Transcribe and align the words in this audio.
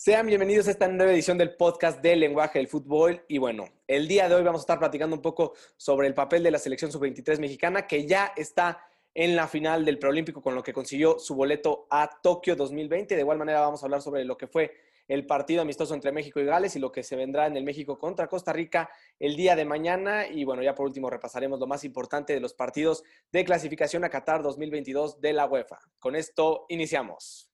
Sean 0.00 0.28
bienvenidos 0.28 0.68
a 0.68 0.70
esta 0.70 0.86
nueva 0.86 1.10
edición 1.10 1.38
del 1.38 1.56
podcast 1.56 2.00
del 2.00 2.20
lenguaje 2.20 2.60
del 2.60 2.68
fútbol. 2.68 3.24
Y 3.26 3.38
bueno, 3.38 3.64
el 3.88 4.06
día 4.06 4.28
de 4.28 4.36
hoy 4.36 4.44
vamos 4.44 4.60
a 4.60 4.62
estar 4.62 4.78
platicando 4.78 5.16
un 5.16 5.22
poco 5.22 5.54
sobre 5.76 6.06
el 6.06 6.14
papel 6.14 6.44
de 6.44 6.52
la 6.52 6.60
selección 6.60 6.92
sub-23 6.92 7.40
mexicana, 7.40 7.84
que 7.84 8.06
ya 8.06 8.32
está 8.36 8.78
en 9.12 9.34
la 9.34 9.48
final 9.48 9.84
del 9.84 9.98
preolímpico 9.98 10.40
con 10.40 10.54
lo 10.54 10.62
que 10.62 10.72
consiguió 10.72 11.18
su 11.18 11.34
boleto 11.34 11.88
a 11.90 12.08
Tokio 12.22 12.54
2020. 12.54 13.16
De 13.16 13.20
igual 13.20 13.38
manera 13.38 13.58
vamos 13.58 13.82
a 13.82 13.86
hablar 13.86 14.00
sobre 14.00 14.24
lo 14.24 14.38
que 14.38 14.46
fue 14.46 14.70
el 15.08 15.26
partido 15.26 15.62
amistoso 15.62 15.94
entre 15.94 16.12
México 16.12 16.38
y 16.38 16.44
Gales 16.44 16.76
y 16.76 16.78
lo 16.78 16.92
que 16.92 17.02
se 17.02 17.16
vendrá 17.16 17.48
en 17.48 17.56
el 17.56 17.64
México 17.64 17.98
contra 17.98 18.28
Costa 18.28 18.52
Rica 18.52 18.88
el 19.18 19.34
día 19.34 19.56
de 19.56 19.64
mañana. 19.64 20.28
Y 20.28 20.44
bueno, 20.44 20.62
ya 20.62 20.76
por 20.76 20.86
último 20.86 21.10
repasaremos 21.10 21.58
lo 21.58 21.66
más 21.66 21.82
importante 21.82 22.34
de 22.34 22.40
los 22.40 22.54
partidos 22.54 23.02
de 23.32 23.44
clasificación 23.44 24.04
a 24.04 24.10
Qatar 24.10 24.44
2022 24.44 25.20
de 25.20 25.32
la 25.32 25.46
UEFA. 25.46 25.80
Con 25.98 26.14
esto 26.14 26.66
iniciamos. 26.68 27.47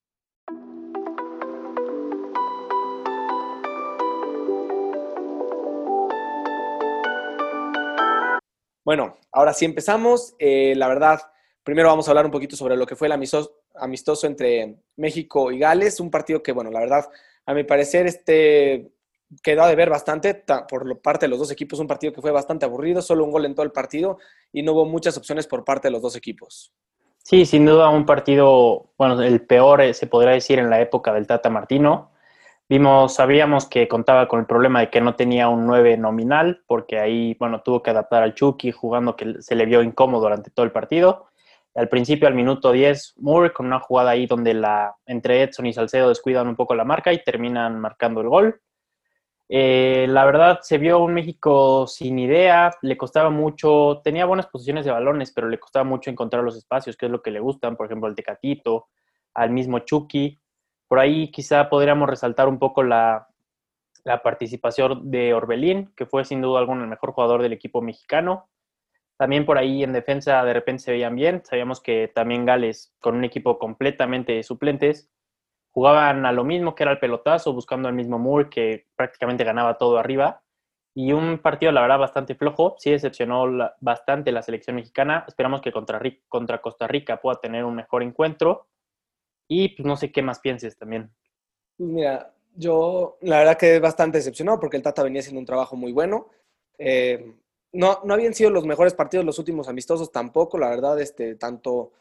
Bueno, 8.85 9.17
ahora 9.33 9.55
sí 9.55 9.65
empezamos. 9.65 10.35
Eh, 10.39 10.75
la 10.77 10.89
verdad, 10.89 11.21
primero 11.63 11.89
vamos 11.89 12.07
a 12.07 12.11
hablar 12.11 12.27
un 12.27 12.33
poquito 12.33 12.55
sobre 12.55 12.77
lo 12.77 12.87
que 12.87 12.97
fue 12.97 13.09
el 13.09 13.13
amistoso, 13.13 14.27
entre 14.27 14.77
México 14.97 15.51
y 15.51 15.59
Gales, 15.59 16.01
un 16.01 16.11
partido 16.11 16.43
que, 16.43 16.53
bueno, 16.53 16.71
la 16.71 16.81
verdad, 16.81 17.09
a 17.47 17.55
mi 17.55 17.65
parecer, 17.65 18.07
este 18.07 18.91
quedó 19.43 19.67
de 19.67 19.75
ver 19.75 19.91
bastante 19.91 20.45
por 20.69 21.01
parte 21.01 21.25
de 21.25 21.31
los 21.31 21.39
dos 21.39 21.51
equipos, 21.51 21.81
un 21.81 21.89
partido 21.89 22.13
que 22.13 22.21
fue 22.21 22.31
bastante 22.31 22.67
aburrido, 22.67 23.03
solo 23.03 23.25
un 23.25 23.33
gol 23.33 23.47
en 23.47 23.55
todo 23.55 23.65
el 23.65 23.73
partido 23.73 24.19
y 24.53 24.63
no 24.63 24.73
hubo 24.73 24.85
muchas 24.85 25.17
opciones 25.17 25.47
por 25.47 25.65
parte 25.65 25.89
de 25.89 25.93
los 25.93 26.03
dos 26.03 26.15
equipos. 26.15 26.73
Sí, 27.25 27.47
sin 27.47 27.65
duda 27.65 27.89
un 27.89 28.05
partido, 28.05 28.91
bueno, 28.99 29.21
el 29.23 29.45
peor 29.45 29.81
eh, 29.81 29.95
se 29.95 30.07
podría 30.07 30.35
decir 30.35 30.59
en 30.59 30.69
la 30.69 30.81
época 30.81 31.13
del 31.13 31.27
Tata 31.27 31.49
Martino. 31.49 32.13
Vimos, 32.67 33.15
sabíamos 33.15 33.69
que 33.69 33.87
contaba 33.89 34.27
con 34.27 34.41
el 34.41 34.47
problema 34.47 34.81
de 34.81 34.91
que 34.91 35.03
no 35.03 35.15
tenía 35.17 35.49
un 35.49 35.67
9 35.67 35.99
nominal, 35.99 36.63
porque 36.67 36.99
ahí, 36.99 37.37
bueno, 37.39 37.61
tuvo 37.63 37.83
que 37.83 37.91
adaptar 37.91 38.23
al 38.23 38.35
Chucky 38.35 38.73
jugando 38.73 39.17
que 39.17 39.43
se 39.43 39.55
le 39.55 39.67
vio 39.67 39.83
incómodo 39.83 40.23
durante 40.23 40.51
todo 40.51 40.65
el 40.65 40.73
partido. 40.73 41.27
Al 41.75 41.89
principio, 41.91 42.27
al 42.27 42.35
minuto 42.35 42.73
10, 42.73 43.15
Moore 43.19 43.53
con 43.53 43.67
una 43.67 43.81
jugada 43.81 44.13
ahí 44.13 44.27
donde 44.27 44.55
la, 44.55 44.97
entre 45.07 45.43
Edson 45.43 45.67
y 45.67 45.75
Salcedo 45.75 46.09
descuidan 46.09 46.49
un 46.49 46.57
poco 46.57 46.75
la 46.75 46.85
marca 46.85 47.13
y 47.13 47.23
terminan 47.23 47.79
marcando 47.81 48.23
el 48.23 48.29
gol. 48.29 48.61
Eh, 49.49 50.07
la 50.09 50.25
verdad, 50.25 50.61
se 50.63 50.79
vio 50.79 51.01
un 51.01 51.13
México 51.13 51.87
sin 51.87 52.19
idea, 52.19 52.71
le 52.81 52.97
costaba 52.97 53.29
mucho, 53.29 54.01
tenía 54.03 54.25
buenas 54.25 54.47
posiciones 54.47 54.87
de 54.87 54.91
balones, 54.91 55.33
pero 55.33 55.49
le 55.49 55.59
costaba 55.59 55.85
mucho 55.85 56.11
encontrar 56.11 56.43
los 56.43 56.57
espacios, 56.57 56.97
que 56.97 57.07
es 57.07 57.13
lo 57.13 57.21
que 57.21 57.31
le 57.31 57.41
gustan, 57.41 57.77
por 57.77 57.87
ejemplo, 57.87 58.09
al 58.09 58.15
Tecatito, 58.15 58.89
al 59.35 59.51
mismo 59.51 59.81
Chucky. 59.81 60.41
Por 60.95 61.01
ahí 61.01 61.33
quizá 61.33 61.69
podríamos 61.69 62.09
resaltar 62.09 62.47
un 62.47 62.61
poco 62.61 62.85
la, 62.85 63.27
participación 64.23 65.11
de 65.11 65.35
Orbelín, 65.35 65.93
que 65.97 66.07
fue 66.07 66.25
sin 66.25 66.41
duda 66.41 66.61
alguna 66.61 66.85
el 66.85 66.89
mejor 66.89 67.11
jugador 67.11 67.43
del 67.43 67.53
equipo 67.53 67.83
mexicano. 67.83 68.49
También 69.17 69.45
por 69.45 69.59
ahí 69.59 69.83
en 69.83 69.93
defensa 69.93 70.45
de 70.45 70.53
repente 70.53 70.85
se 70.85 70.93
veían 70.93 71.17
bien. 71.17 71.43
Sabíamos 71.45 71.81
que 71.81 72.13
también 72.15 72.47
Gales, 72.47 72.95
con 73.01 73.17
un 73.17 73.25
equipo 73.25 73.59
completamente 73.59 74.41
suplentes, 74.45 75.11
jugaban 75.73 76.27
a 76.27 76.31
lo 76.31 76.45
mismo 76.45 76.77
que 76.77 76.85
era 76.85 76.93
el 76.93 77.01
pelotazo, 77.01 77.53
buscando 77.53 77.89
al 77.89 77.95
mismo 77.95 78.21
Moore, 78.21 78.49
que 78.49 78.87
prácticamente 78.95 79.43
ganaba 79.43 79.79
todo 79.79 79.99
arriba. 79.99 80.45
Y 80.95 81.13
un 81.13 81.39
partido, 81.39 81.73
la 81.73 81.81
verdad, 81.81 81.99
bastante 81.99 82.37
flojo. 82.37 82.77
Sí 82.79 82.93
decepcionó 82.93 83.47
bastante 83.81 84.31
la 84.31 84.43
selección 84.43 84.77
mexicana. 84.77 85.25
Esperamos 85.27 85.61
que 85.61 85.73
contra, 85.73 86.01
contra 86.29 86.63
Costa 86.63 86.87
Rica 86.87 87.21
pueda 87.21 87.41
tener 87.41 87.65
un 87.65 87.75
mejor 87.75 88.05
encuentro. 88.05 88.69
Y 89.49 89.71
pues 89.71 89.87
no 89.87 89.97
sé 89.97 90.11
qué 90.11 90.23
más 90.23 90.41
pienses 90.41 90.77
también. 90.77 91.11
Pues 91.77 91.91
mira, 91.91 92.35
yo 92.55 93.19
la 93.21 93.39
verdad 93.39 93.59
que 93.59 93.79
bastante 93.79 94.19
decepcionado 94.19 94.61
porque 94.61 94.77
el 94.77 94.83
Tata 94.83 95.03
venía 95.03 95.21
haciendo 95.21 95.41
un 95.41 95.47
trabajo 95.47 95.77
muy 95.77 95.93
bueno. 95.93 96.29
Eh, 96.79 97.35
no, 97.73 98.01
no 98.05 98.15
habían 98.15 98.35
sido 98.35 98.51
los 98.51 98.67
mejores 98.67 98.95
partidos 98.95 99.27
los 99.27 99.39
últimos 99.39 99.69
amistosos 99.69 100.13
tampoco, 100.13 100.59
la 100.59 100.69
verdad, 100.69 101.01
este, 101.01 101.35
tanto 101.35 101.93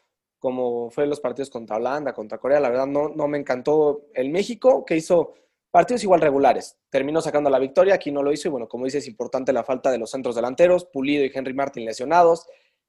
como 0.44 0.90
fue 0.90 1.08
los 1.08 1.20
partidos 1.20 1.50
contra 1.50 1.78
Holanda, 1.78 2.14
contra 2.14 2.38
Corea, 2.38 2.60
la 2.60 2.70
verdad 2.70 2.86
no, 2.86 3.10
no 3.10 3.28
me 3.28 3.38
encantó 3.38 4.08
el 4.14 4.30
México, 4.30 4.84
que 4.86 4.98
hizo 4.98 5.34
partidos 5.72 6.04
igual 6.04 6.22
regulares. 6.22 6.78
Terminó 6.90 7.22
sacando 7.22 7.50
la 7.50 7.60
victoria, 7.60 7.96
aquí 7.96 8.12
no 8.12 8.22
lo 8.22 8.32
hizo, 8.32 8.50
y 8.50 8.52
bueno, 8.52 8.68
como 8.68 8.86
dices, 8.86 9.04
es 9.04 9.10
importante 9.10 9.54
la 9.54 9.64
falta 9.64 9.90
de 9.90 9.98
los 9.98 10.12
centros 10.12 10.36
delanteros, 10.36 10.86
Pulido 10.86 11.24
y 11.24 11.32
Henry 11.34 11.54
Martin 11.54 11.86
lesionados, 11.86 12.46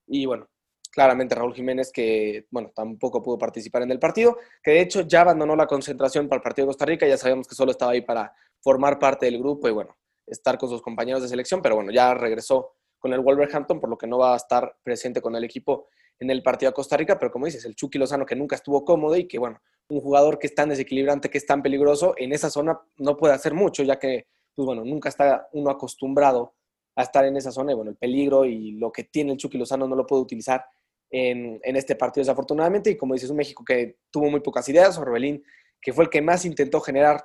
y 0.06 0.26
bueno, 0.26 0.48
claramente 0.94 1.34
Raúl 1.34 1.54
Jiménez, 1.54 1.90
que 1.92 2.46
bueno, 2.50 2.70
tampoco 2.74 3.22
pudo 3.22 3.36
participar 3.36 3.82
en 3.82 3.90
el 3.90 3.98
partido, 3.98 4.38
que 4.62 4.70
de 4.70 4.80
hecho 4.80 5.00
ya 5.02 5.22
abandonó 5.22 5.56
la 5.56 5.66
concentración 5.66 6.28
para 6.28 6.38
el 6.38 6.42
partido 6.42 6.66
de 6.66 6.70
Costa 6.70 6.86
Rica, 6.86 7.06
ya 7.06 7.18
sabíamos 7.18 7.48
que 7.48 7.56
solo 7.56 7.72
estaba 7.72 7.92
ahí 7.92 8.00
para 8.00 8.32
formar 8.60 8.98
parte 8.98 9.26
del 9.26 9.38
grupo 9.38 9.68
y 9.68 9.72
bueno, 9.72 9.96
estar 10.26 10.56
con 10.56 10.68
sus 10.68 10.80
compañeros 10.80 11.20
de 11.20 11.28
selección, 11.28 11.60
pero 11.60 11.74
bueno, 11.74 11.90
ya 11.90 12.14
regresó 12.14 12.76
con 12.98 13.12
el 13.12 13.20
Wolverhampton, 13.20 13.80
por 13.80 13.90
lo 13.90 13.98
que 13.98 14.06
no 14.06 14.18
va 14.18 14.34
a 14.34 14.36
estar 14.36 14.76
presente 14.82 15.20
con 15.20 15.34
el 15.34 15.44
equipo 15.44 15.88
en 16.20 16.30
el 16.30 16.42
partido 16.42 16.70
a 16.70 16.72
Costa 16.72 16.96
Rica, 16.96 17.18
pero 17.18 17.32
como 17.32 17.46
dices, 17.46 17.64
el 17.64 17.74
Chucky 17.74 17.98
Lozano 17.98 18.24
que 18.24 18.36
nunca 18.36 18.54
estuvo 18.54 18.84
cómodo 18.84 19.16
y 19.16 19.26
que 19.26 19.38
bueno, 19.38 19.60
un 19.88 20.00
jugador 20.00 20.38
que 20.38 20.46
es 20.46 20.54
tan 20.54 20.68
desequilibrante, 20.68 21.28
que 21.28 21.38
es 21.38 21.46
tan 21.46 21.60
peligroso, 21.60 22.14
en 22.16 22.32
esa 22.32 22.50
zona 22.50 22.80
no 22.98 23.16
puede 23.16 23.34
hacer 23.34 23.52
mucho, 23.52 23.82
ya 23.82 23.98
que 23.98 24.28
pues 24.54 24.64
bueno, 24.64 24.84
nunca 24.84 25.08
está 25.08 25.48
uno 25.52 25.70
acostumbrado 25.70 26.54
a 26.96 27.02
estar 27.02 27.24
en 27.24 27.36
esa 27.36 27.50
zona 27.50 27.72
y 27.72 27.74
bueno, 27.74 27.90
el 27.90 27.96
peligro 27.96 28.44
y 28.44 28.72
lo 28.72 28.92
que 28.92 29.04
tiene 29.04 29.32
el 29.32 29.38
Chucky 29.38 29.58
Lozano 29.58 29.88
no 29.88 29.96
lo 29.96 30.06
puede 30.06 30.22
utilizar 30.22 30.64
en, 31.14 31.76
este 31.76 31.94
partido 31.94 32.22
desafortunadamente. 32.22 32.90
Y 32.90 32.96
como 32.96 33.14
dices, 33.14 33.30
un 33.30 33.36
México 33.36 33.64
que 33.64 33.98
tuvo 34.10 34.30
muy 34.30 34.40
pocas 34.40 34.68
ideas, 34.68 34.98
Orbelín, 34.98 35.44
que 35.80 35.92
fue 35.92 36.04
el 36.04 36.10
que 36.10 36.20
más 36.20 36.44
intentó 36.44 36.80
generar 36.80 37.24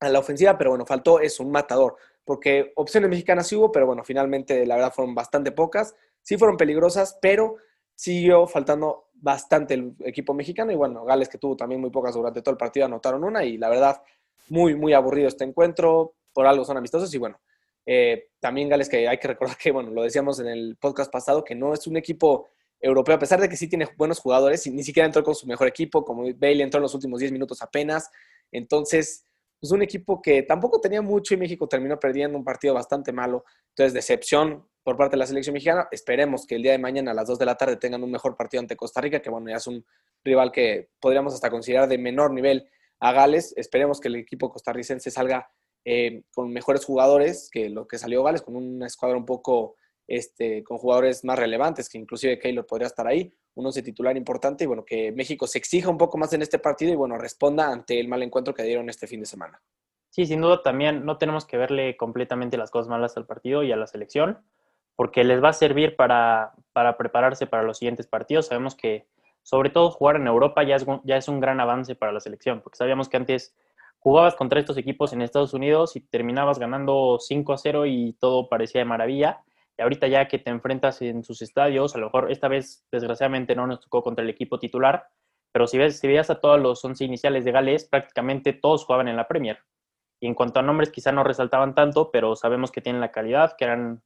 a 0.00 0.08
la 0.08 0.18
ofensiva, 0.18 0.58
pero 0.58 0.70
bueno, 0.70 0.84
faltó 0.84 1.20
eso, 1.20 1.44
un 1.44 1.52
matador, 1.52 1.96
porque 2.24 2.72
opciones 2.74 3.08
mexicanas 3.08 3.46
sí 3.46 3.54
hubo, 3.54 3.70
pero 3.70 3.86
bueno, 3.86 4.02
finalmente 4.02 4.66
la 4.66 4.74
verdad 4.74 4.92
fueron 4.92 5.14
bastante 5.14 5.52
pocas, 5.52 5.94
sí 6.20 6.36
fueron 6.36 6.56
peligrosas, 6.56 7.16
pero 7.22 7.56
siguió 7.94 8.48
faltando 8.48 9.10
bastante 9.14 9.74
el 9.74 9.94
equipo 10.00 10.34
mexicano. 10.34 10.72
Y 10.72 10.74
bueno, 10.74 11.04
Gales 11.04 11.28
que 11.28 11.38
tuvo 11.38 11.56
también 11.56 11.80
muy 11.80 11.90
pocas 11.90 12.14
durante 12.14 12.42
todo 12.42 12.52
el 12.52 12.58
partido 12.58 12.86
anotaron 12.86 13.22
una. 13.22 13.44
Y 13.44 13.56
la 13.56 13.68
verdad 13.68 14.02
muy, 14.48 14.74
muy 14.74 14.92
aburrido 14.92 15.28
este 15.28 15.44
encuentro, 15.44 16.14
por 16.32 16.46
algo 16.46 16.64
son 16.64 16.76
amistosos. 16.76 17.14
Y 17.14 17.18
bueno, 17.18 17.40
eh, 17.86 18.30
también 18.40 18.68
Gales 18.68 18.88
que 18.88 19.06
hay 19.06 19.18
que 19.18 19.28
recordar 19.28 19.56
que, 19.56 19.70
bueno, 19.70 19.90
lo 19.90 20.02
decíamos 20.02 20.40
en 20.40 20.48
el 20.48 20.76
podcast 20.76 21.12
pasado, 21.12 21.44
que 21.44 21.54
no 21.54 21.72
es 21.72 21.86
un 21.86 21.96
equipo 21.96 22.48
europeo, 22.82 23.14
a 23.14 23.18
pesar 23.18 23.40
de 23.40 23.48
que 23.48 23.56
sí 23.56 23.68
tiene 23.68 23.88
buenos 23.96 24.18
jugadores, 24.18 24.66
ni 24.66 24.82
siquiera 24.82 25.06
entró 25.06 25.22
con 25.22 25.34
su 25.34 25.46
mejor 25.46 25.68
equipo, 25.68 26.04
como 26.04 26.22
Bailey 26.34 26.62
entró 26.62 26.78
en 26.78 26.82
los 26.82 26.94
últimos 26.94 27.20
10 27.20 27.32
minutos 27.32 27.62
apenas. 27.62 28.10
Entonces, 28.50 29.24
es 29.60 29.70
un 29.70 29.80
equipo 29.82 30.20
que 30.20 30.42
tampoco 30.42 30.80
tenía 30.80 31.00
mucho 31.00 31.34
y 31.34 31.36
México 31.36 31.68
terminó 31.68 31.98
perdiendo 31.98 32.36
un 32.36 32.44
partido 32.44 32.74
bastante 32.74 33.12
malo. 33.12 33.44
Entonces, 33.68 33.94
decepción 33.94 34.66
por 34.82 34.96
parte 34.96 35.12
de 35.12 35.18
la 35.18 35.26
selección 35.26 35.54
mexicana. 35.54 35.86
Esperemos 35.92 36.46
que 36.46 36.56
el 36.56 36.62
día 36.62 36.72
de 36.72 36.78
mañana 36.78 37.12
a 37.12 37.14
las 37.14 37.28
2 37.28 37.38
de 37.38 37.46
la 37.46 37.56
tarde 37.56 37.76
tengan 37.76 38.02
un 38.02 38.10
mejor 38.10 38.36
partido 38.36 38.60
ante 38.60 38.76
Costa 38.76 39.00
Rica, 39.00 39.22
que 39.22 39.30
bueno, 39.30 39.48
ya 39.48 39.56
es 39.56 39.66
un 39.68 39.84
rival 40.24 40.50
que 40.50 40.90
podríamos 41.00 41.34
hasta 41.34 41.50
considerar 41.50 41.88
de 41.88 41.98
menor 41.98 42.32
nivel 42.32 42.68
a 42.98 43.12
Gales. 43.12 43.54
Esperemos 43.56 44.00
que 44.00 44.08
el 44.08 44.16
equipo 44.16 44.50
costarricense 44.50 45.12
salga 45.12 45.48
eh, 45.84 46.24
con 46.32 46.52
mejores 46.52 46.84
jugadores 46.84 47.48
que 47.50 47.68
lo 47.68 47.86
que 47.86 47.98
salió 47.98 48.24
Gales, 48.24 48.42
con 48.42 48.56
una 48.56 48.86
escuadra 48.86 49.16
un 49.16 49.26
poco 49.26 49.76
este, 50.06 50.62
con 50.64 50.78
jugadores 50.78 51.24
más 51.24 51.38
relevantes, 51.38 51.88
que 51.88 51.98
inclusive 51.98 52.38
Keylor 52.38 52.66
podría 52.66 52.86
estar 52.86 53.06
ahí, 53.06 53.32
un 53.54 53.66
once 53.66 53.82
titular 53.82 54.16
importante, 54.16 54.64
y 54.64 54.66
bueno, 54.66 54.84
que 54.84 55.12
México 55.12 55.46
se 55.46 55.58
exija 55.58 55.88
un 55.88 55.98
poco 55.98 56.18
más 56.18 56.32
en 56.32 56.42
este 56.42 56.58
partido 56.58 56.92
y 56.92 56.96
bueno, 56.96 57.18
responda 57.18 57.70
ante 57.70 57.98
el 58.00 58.08
mal 58.08 58.22
encuentro 58.22 58.54
que 58.54 58.62
dieron 58.62 58.88
este 58.88 59.06
fin 59.06 59.20
de 59.20 59.26
semana. 59.26 59.60
Sí, 60.10 60.26
sin 60.26 60.40
duda 60.40 60.62
también 60.62 61.06
no 61.06 61.16
tenemos 61.16 61.46
que 61.46 61.56
verle 61.56 61.96
completamente 61.96 62.58
las 62.58 62.70
cosas 62.70 62.88
malas 62.88 63.16
al 63.16 63.26
partido 63.26 63.62
y 63.62 63.72
a 63.72 63.76
la 63.76 63.86
selección, 63.86 64.38
porque 64.94 65.24
les 65.24 65.42
va 65.42 65.50
a 65.50 65.54
servir 65.54 65.96
para, 65.96 66.52
para 66.72 66.98
prepararse 66.98 67.46
para 67.46 67.62
los 67.62 67.78
siguientes 67.78 68.06
partidos. 68.06 68.48
Sabemos 68.48 68.74
que 68.74 69.06
sobre 69.42 69.70
todo 69.70 69.90
jugar 69.90 70.16
en 70.16 70.26
Europa 70.26 70.62
ya 70.64 70.76
es, 70.76 70.84
ya 71.04 71.16
es 71.16 71.28
un 71.28 71.40
gran 71.40 71.60
avance 71.60 71.94
para 71.94 72.12
la 72.12 72.20
selección, 72.20 72.60
porque 72.60 72.76
sabíamos 72.76 73.08
que 73.08 73.16
antes 73.16 73.54
jugabas 74.00 74.34
contra 74.34 74.60
estos 74.60 74.76
equipos 74.76 75.12
en 75.12 75.22
Estados 75.22 75.54
Unidos 75.54 75.96
y 75.96 76.00
terminabas 76.00 76.58
ganando 76.58 77.18
5 77.18 77.52
a 77.52 77.58
0 77.58 77.86
y 77.86 78.12
todo 78.14 78.48
parecía 78.48 78.80
de 78.80 78.84
maravilla 78.84 79.42
y 79.78 79.82
ahorita 79.82 80.06
ya 80.08 80.28
que 80.28 80.38
te 80.38 80.50
enfrentas 80.50 81.00
en 81.02 81.24
sus 81.24 81.42
estadios, 81.42 81.94
a 81.94 81.98
lo 81.98 82.06
mejor 82.06 82.30
esta 82.30 82.48
vez 82.48 82.86
desgraciadamente 82.90 83.54
no 83.56 83.66
nos 83.66 83.80
tocó 83.80 84.02
contra 84.02 84.22
el 84.22 84.30
equipo 84.30 84.58
titular, 84.58 85.08
pero 85.52 85.66
si, 85.66 85.78
ves, 85.78 85.98
si 85.98 86.06
veías 86.06 86.30
a 86.30 86.40
todos 86.40 86.60
los 86.60 86.84
11 86.84 87.04
iniciales 87.04 87.44
de 87.44 87.52
Gales, 87.52 87.84
prácticamente 87.84 88.52
todos 88.52 88.84
jugaban 88.84 89.08
en 89.08 89.16
la 89.16 89.28
Premier. 89.28 89.58
Y 90.20 90.26
en 90.26 90.34
cuanto 90.34 90.60
a 90.60 90.62
nombres, 90.62 90.90
quizá 90.90 91.12
no 91.12 91.24
resaltaban 91.24 91.74
tanto, 91.74 92.10
pero 92.10 92.36
sabemos 92.36 92.70
que 92.70 92.80
tienen 92.80 93.00
la 93.00 93.12
calidad, 93.12 93.54
que 93.58 93.64
eran 93.64 94.02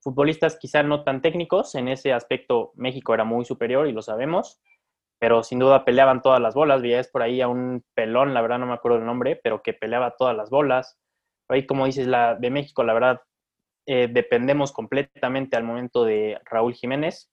futbolistas 0.00 0.56
quizá 0.56 0.82
no 0.82 1.04
tan 1.04 1.22
técnicos. 1.22 1.74
En 1.74 1.88
ese 1.88 2.12
aspecto, 2.12 2.72
México 2.74 3.14
era 3.14 3.24
muy 3.24 3.44
superior 3.44 3.86
y 3.86 3.92
lo 3.92 4.02
sabemos, 4.02 4.60
pero 5.18 5.42
sin 5.42 5.58
duda 5.58 5.84
peleaban 5.84 6.22
todas 6.22 6.40
las 6.40 6.54
bolas. 6.54 6.82
Veías 6.82 7.08
por 7.08 7.22
ahí 7.22 7.40
a 7.40 7.48
un 7.48 7.84
pelón, 7.94 8.34
la 8.34 8.42
verdad 8.42 8.58
no 8.58 8.66
me 8.66 8.74
acuerdo 8.74 8.98
el 8.98 9.06
nombre, 9.06 9.36
pero 9.36 9.62
que 9.62 9.72
peleaba 9.72 10.16
todas 10.16 10.36
las 10.36 10.50
bolas. 10.50 10.98
ahí, 11.48 11.66
como 11.66 11.86
dices, 11.86 12.06
la 12.06 12.34
de 12.34 12.50
México, 12.50 12.82
la 12.84 12.94
verdad, 12.94 13.20
eh, 13.86 14.08
dependemos 14.10 14.72
completamente 14.72 15.56
al 15.56 15.64
momento 15.64 16.04
de 16.04 16.38
Raúl 16.44 16.74
Jiménez. 16.74 17.30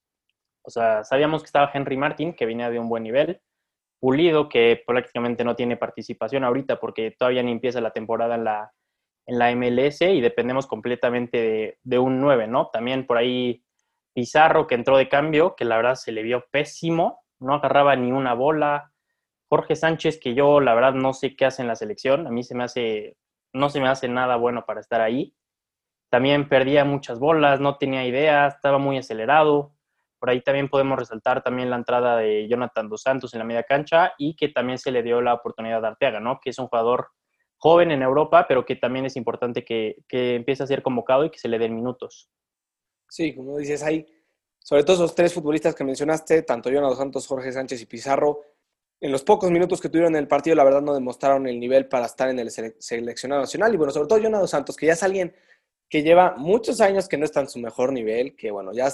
O 0.64 0.70
sea, 0.70 1.04
sabíamos 1.04 1.42
que 1.42 1.48
estaba 1.48 1.72
Henry 1.74 1.98
Martin, 1.98 2.34
que 2.34 2.46
venía 2.46 2.70
de 2.70 2.80
un 2.80 2.90
buen 2.90 3.04
nivel, 3.04 3.42
Pulido, 4.00 4.48
que 4.48 4.84
prácticamente 4.86 5.44
no 5.44 5.56
tiene 5.56 5.76
participación 5.76 6.44
ahorita 6.44 6.80
porque 6.80 7.12
todavía 7.18 7.42
ni 7.42 7.52
empieza 7.52 7.82
la 7.82 7.92
temporada 7.92 8.36
en 8.36 8.44
la, 8.44 8.72
en 9.26 9.40
la 9.40 9.56
MLS 9.56 10.02
y 10.02 10.22
dependemos 10.22 10.68
completamente 10.68 11.38
de, 11.38 11.78
de 11.84 12.00
un 12.00 12.22
9, 12.22 12.48
¿no? 12.48 12.68
También 12.68 13.08
por 13.08 13.18
ahí 13.18 13.64
Pizarro, 14.18 14.66
que 14.66 14.74
entró 14.74 14.98
de 14.98 15.10
cambio, 15.10 15.56
que 15.56 15.64
la 15.64 15.78
verdad 15.78 15.94
se 15.94 16.12
le 16.12 16.24
vio 16.24 16.46
pésimo, 16.50 17.24
no 17.40 17.54
agarraba 17.54 17.96
ni 17.96 18.12
una 18.12 18.34
bola. 18.34 18.92
Jorge 19.48 19.76
Sánchez, 19.76 20.20
que 20.20 20.34
yo 20.34 20.60
la 20.60 20.74
verdad 20.74 20.94
no 20.94 21.14
sé 21.14 21.36
qué 21.36 21.46
hace 21.46 21.62
en 21.62 21.68
la 21.68 21.76
selección, 21.76 22.26
a 22.26 22.32
mí 22.32 22.44
se 22.44 22.56
me 22.56 22.64
hace, 22.64 23.16
no 23.54 23.70
se 23.70 23.80
me 23.80 23.88
hace 23.88 24.08
nada 24.08 24.36
bueno 24.36 24.66
para 24.66 24.80
estar 24.80 25.02
ahí. 25.02 25.36
También 26.18 26.50
perdía 26.50 26.84
muchas 26.84 27.20
bolas, 27.20 27.60
no 27.60 27.78
tenía 27.78 28.04
ideas, 28.04 28.56
estaba 28.56 28.80
muy 28.80 28.98
acelerado. 28.98 29.76
Por 30.18 30.32
ahí 30.32 30.42
también 30.42 30.68
podemos 30.68 30.98
resaltar 30.98 31.44
también 31.44 31.70
la 31.70 31.76
entrada 31.76 32.18
de 32.18 32.48
Jonathan 32.48 32.90
Dos 32.90 33.04
Santos 33.04 33.36
en 33.36 33.38
la 33.38 33.46
media 33.46 33.62
cancha 33.62 34.14
y 34.18 34.36
que 34.36 34.50
también 34.50 34.80
se 34.80 34.90
le 34.90 35.04
dio 35.04 35.22
la 35.22 35.36
oportunidad 35.36 35.86
a 35.86 35.90
Arteaga, 35.90 36.20
¿no? 36.20 36.40
Que 36.42 36.50
es 36.50 36.58
un 36.58 36.70
jugador 36.70 37.10
joven 37.60 37.92
en 37.92 38.02
Europa, 38.02 38.48
pero 38.48 38.66
que 38.66 38.76
también 38.76 39.06
es 39.06 39.16
importante 39.16 39.64
que, 39.64 39.98
que 40.10 40.34
empiece 40.34 40.64
a 40.64 40.66
ser 40.66 40.82
convocado 40.82 41.24
y 41.24 41.30
que 41.30 41.38
se 41.38 41.50
le 41.50 41.60
den 41.60 41.76
minutos. 41.76 42.32
Sí, 43.08 43.36
como 43.36 43.56
dices, 43.56 43.84
hay 43.84 44.08
sobre 44.58 44.84
todo 44.84 44.96
esos 44.96 45.14
tres 45.14 45.36
futbolistas 45.36 45.76
que 45.76 45.84
mencionaste, 45.84 46.42
tanto 46.42 46.72
Jonathan 46.72 46.90
Dos 46.90 46.98
Santos, 46.98 47.28
Jorge 47.28 47.52
Sánchez 47.52 47.80
y 47.80 47.86
Pizarro, 47.86 48.42
en 49.00 49.12
los 49.12 49.22
pocos 49.22 49.52
minutos 49.52 49.80
que 49.80 49.90
tuvieron 49.90 50.16
en 50.16 50.24
el 50.24 50.28
partido, 50.28 50.56
la 50.56 50.64
verdad 50.64 50.82
no 50.82 50.96
demostraron 50.96 51.46
el 51.46 51.60
nivel 51.60 51.88
para 51.88 52.08
estar 52.08 52.28
en 52.28 52.40
el 52.40 52.50
seleccionado 52.50 53.42
nacional. 53.42 53.72
Y 53.72 53.78
bueno, 53.78 53.94
sobre 53.94 54.08
todo 54.08 54.18
Jonathan 54.18 54.42
Dos 54.42 54.50
Santos, 54.50 54.76
que 54.76 54.88
ya 54.88 54.94
es 54.94 55.04
alguien 55.04 55.36
que 55.90 56.04
lleva 56.04 56.36
muchos 56.38 56.82
años 56.82 57.08
que 57.08 57.18
no 57.18 57.26
está 57.26 57.40
en 57.40 57.50
su 57.50 57.60
mejor 57.60 57.94
nivel, 57.94 58.36
que 58.36 58.52
bueno, 58.52 58.74
ya 58.74 58.90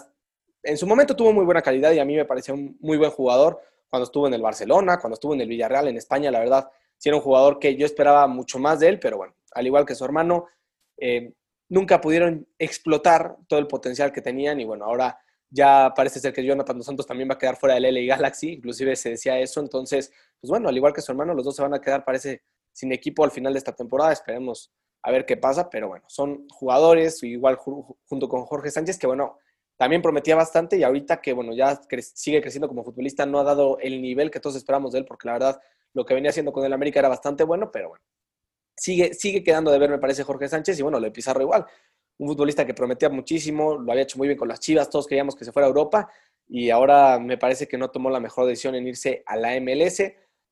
en 0.64 0.78
su 0.78 0.88
momento 0.88 1.16
tuvo 1.16 1.34
muy 1.34 1.46
buena 1.46 1.62
calidad 1.62 1.92
y 1.92 2.00
a 2.00 2.06
mí 2.06 2.16
me 2.16 2.26
parecía 2.26 2.54
un 2.54 2.78
muy 2.80 2.98
buen 2.98 3.12
jugador 3.12 3.60
cuando 3.90 4.06
estuvo 4.06 4.28
en 4.28 4.34
el 4.34 4.42
Barcelona, 4.42 5.00
cuando 5.00 5.16
estuvo 5.16 5.34
en 5.34 5.42
el 5.42 5.48
Villarreal 5.48 5.88
en 5.88 5.98
España, 5.98 6.32
la 6.32 6.40
verdad, 6.40 6.70
sí 6.98 7.10
era 7.10 7.18
un 7.18 7.24
jugador 7.24 7.60
que 7.60 7.76
yo 7.76 7.86
esperaba 7.86 8.28
mucho 8.28 8.60
más 8.60 8.80
de 8.80 8.90
él, 8.90 9.00
pero 9.00 9.18
bueno, 9.18 9.36
al 9.52 9.68
igual 9.68 9.86
que 9.86 9.96
su 9.96 10.06
hermano, 10.06 10.48
eh, 10.98 11.34
nunca 11.70 12.00
pudieron 12.00 12.48
explotar 12.58 13.36
todo 13.48 13.60
el 13.60 13.68
potencial 13.68 14.12
que 14.12 14.22
tenían 14.22 14.60
y 14.60 14.66
bueno, 14.66 14.86
ahora 14.86 15.18
ya 15.50 15.94
parece 15.96 16.20
ser 16.20 16.34
que 16.34 16.44
Jonathan 16.44 16.78
Dos 16.78 16.86
Santos 16.86 17.06
también 17.06 17.30
va 17.30 17.36
a 17.36 17.38
quedar 17.38 17.58
fuera 17.58 17.76
del 17.76 17.94
LA 17.94 18.16
Galaxy, 18.16 18.54
inclusive 18.54 18.96
se 18.96 19.12
decía 19.12 19.40
eso, 19.40 19.60
entonces, 19.60 20.12
pues 20.40 20.50
bueno, 20.50 20.70
al 20.70 20.76
igual 20.76 20.94
que 20.94 21.02
su 21.02 21.12
hermano, 21.12 21.34
los 21.34 21.46
dos 21.46 21.56
se 21.56 21.62
van 21.62 21.74
a 21.74 21.82
quedar, 21.82 22.04
parece, 22.04 22.42
sin 22.72 22.92
equipo 22.92 23.24
al 23.24 23.32
final 23.32 23.54
de 23.54 23.60
esta 23.60 23.76
temporada, 23.76 24.12
esperemos 24.12 24.72
a 25.04 25.12
ver 25.12 25.26
qué 25.26 25.38
pasa, 25.38 25.70
pero 25.70 25.90
bueno, 25.90 26.06
son 26.08 26.48
jugadores, 26.50 27.22
igual 27.24 27.58
junto 27.58 28.30
con 28.30 28.46
Jorge 28.46 28.72
Sánchez, 28.72 28.98
que 28.98 29.08
bueno, 29.08 29.38
también 29.78 30.02
prometía 30.02 30.36
bastante 30.36 30.78
y 30.78 30.84
ahorita 30.84 31.22
que 31.22 31.34
bueno, 31.34 31.54
ya 31.54 31.80
sigue 32.14 32.42
creciendo 32.42 32.68
como 32.68 32.84
futbolista, 32.84 33.26
no 33.26 33.40
ha 33.40 33.44
dado 33.44 33.78
el 33.80 34.02
nivel 34.02 34.32
que 34.32 34.40
todos 34.40 34.56
esperamos 34.56 34.94
de 34.94 35.00
él, 35.00 35.06
porque 35.06 35.28
la 35.28 35.34
verdad 35.34 35.62
lo 35.94 36.06
que 36.06 36.14
venía 36.14 36.30
haciendo 36.30 36.54
con 36.54 36.66
el 36.66 36.74
América 36.74 37.00
era 37.00 37.10
bastante 37.10 37.44
bueno, 37.44 37.70
pero 37.72 37.90
bueno, 37.90 38.06
sigue, 38.78 39.14
sigue 39.14 39.44
quedando 39.44 39.72
de 39.72 39.80
ver, 39.80 39.90
me 39.90 40.00
parece, 40.00 40.24
Jorge 40.24 40.48
Sánchez, 40.48 40.80
y 40.80 40.82
bueno, 40.82 41.00
lo 41.00 41.06
de 41.06 41.12
Pizarro 41.12 41.42
igual, 41.42 41.66
un 42.18 42.30
futbolista 42.30 42.66
que 42.66 42.74
prometía 42.74 43.10
muchísimo, 43.10 43.78
lo 43.78 43.92
había 43.92 44.04
hecho 44.04 44.18
muy 44.18 44.28
bien 44.28 44.38
con 44.38 44.48
las 44.48 44.60
Chivas, 44.60 44.90
todos 44.90 45.06
queríamos 45.06 45.36
que 45.36 45.46
se 45.46 45.52
fuera 45.52 45.68
a 45.68 45.70
Europa, 45.70 46.10
y 46.48 46.70
ahora 46.70 47.20
me 47.20 47.38
parece 47.38 47.68
que 47.68 47.78
no 47.78 47.90
tomó 47.90 48.10
la 48.10 48.20
mejor 48.20 48.46
decisión 48.46 48.76
en 48.76 48.88
irse 48.88 49.24
a 49.26 49.36
la 49.38 49.60
MLS. 49.60 50.04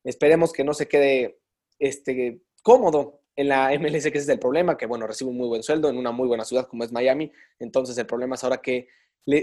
Esperemos 0.04 0.52
que 0.52 0.64
no 0.64 0.74
se 0.74 0.88
quede 0.88 1.40
este, 1.78 2.42
cómodo 2.62 3.21
en 3.36 3.48
la 3.48 3.70
MLS, 3.78 4.04
que 4.04 4.18
ese 4.18 4.18
es 4.18 4.28
el 4.28 4.38
problema, 4.38 4.76
que 4.76 4.86
bueno, 4.86 5.06
recibe 5.06 5.30
un 5.30 5.36
muy 5.36 5.48
buen 5.48 5.62
sueldo 5.62 5.88
en 5.88 5.96
una 5.96 6.12
muy 6.12 6.28
buena 6.28 6.44
ciudad 6.44 6.66
como 6.66 6.84
es 6.84 6.92
Miami. 6.92 7.32
Entonces 7.58 7.96
el 7.98 8.06
problema 8.06 8.34
es 8.34 8.44
ahora 8.44 8.60
que 8.60 8.88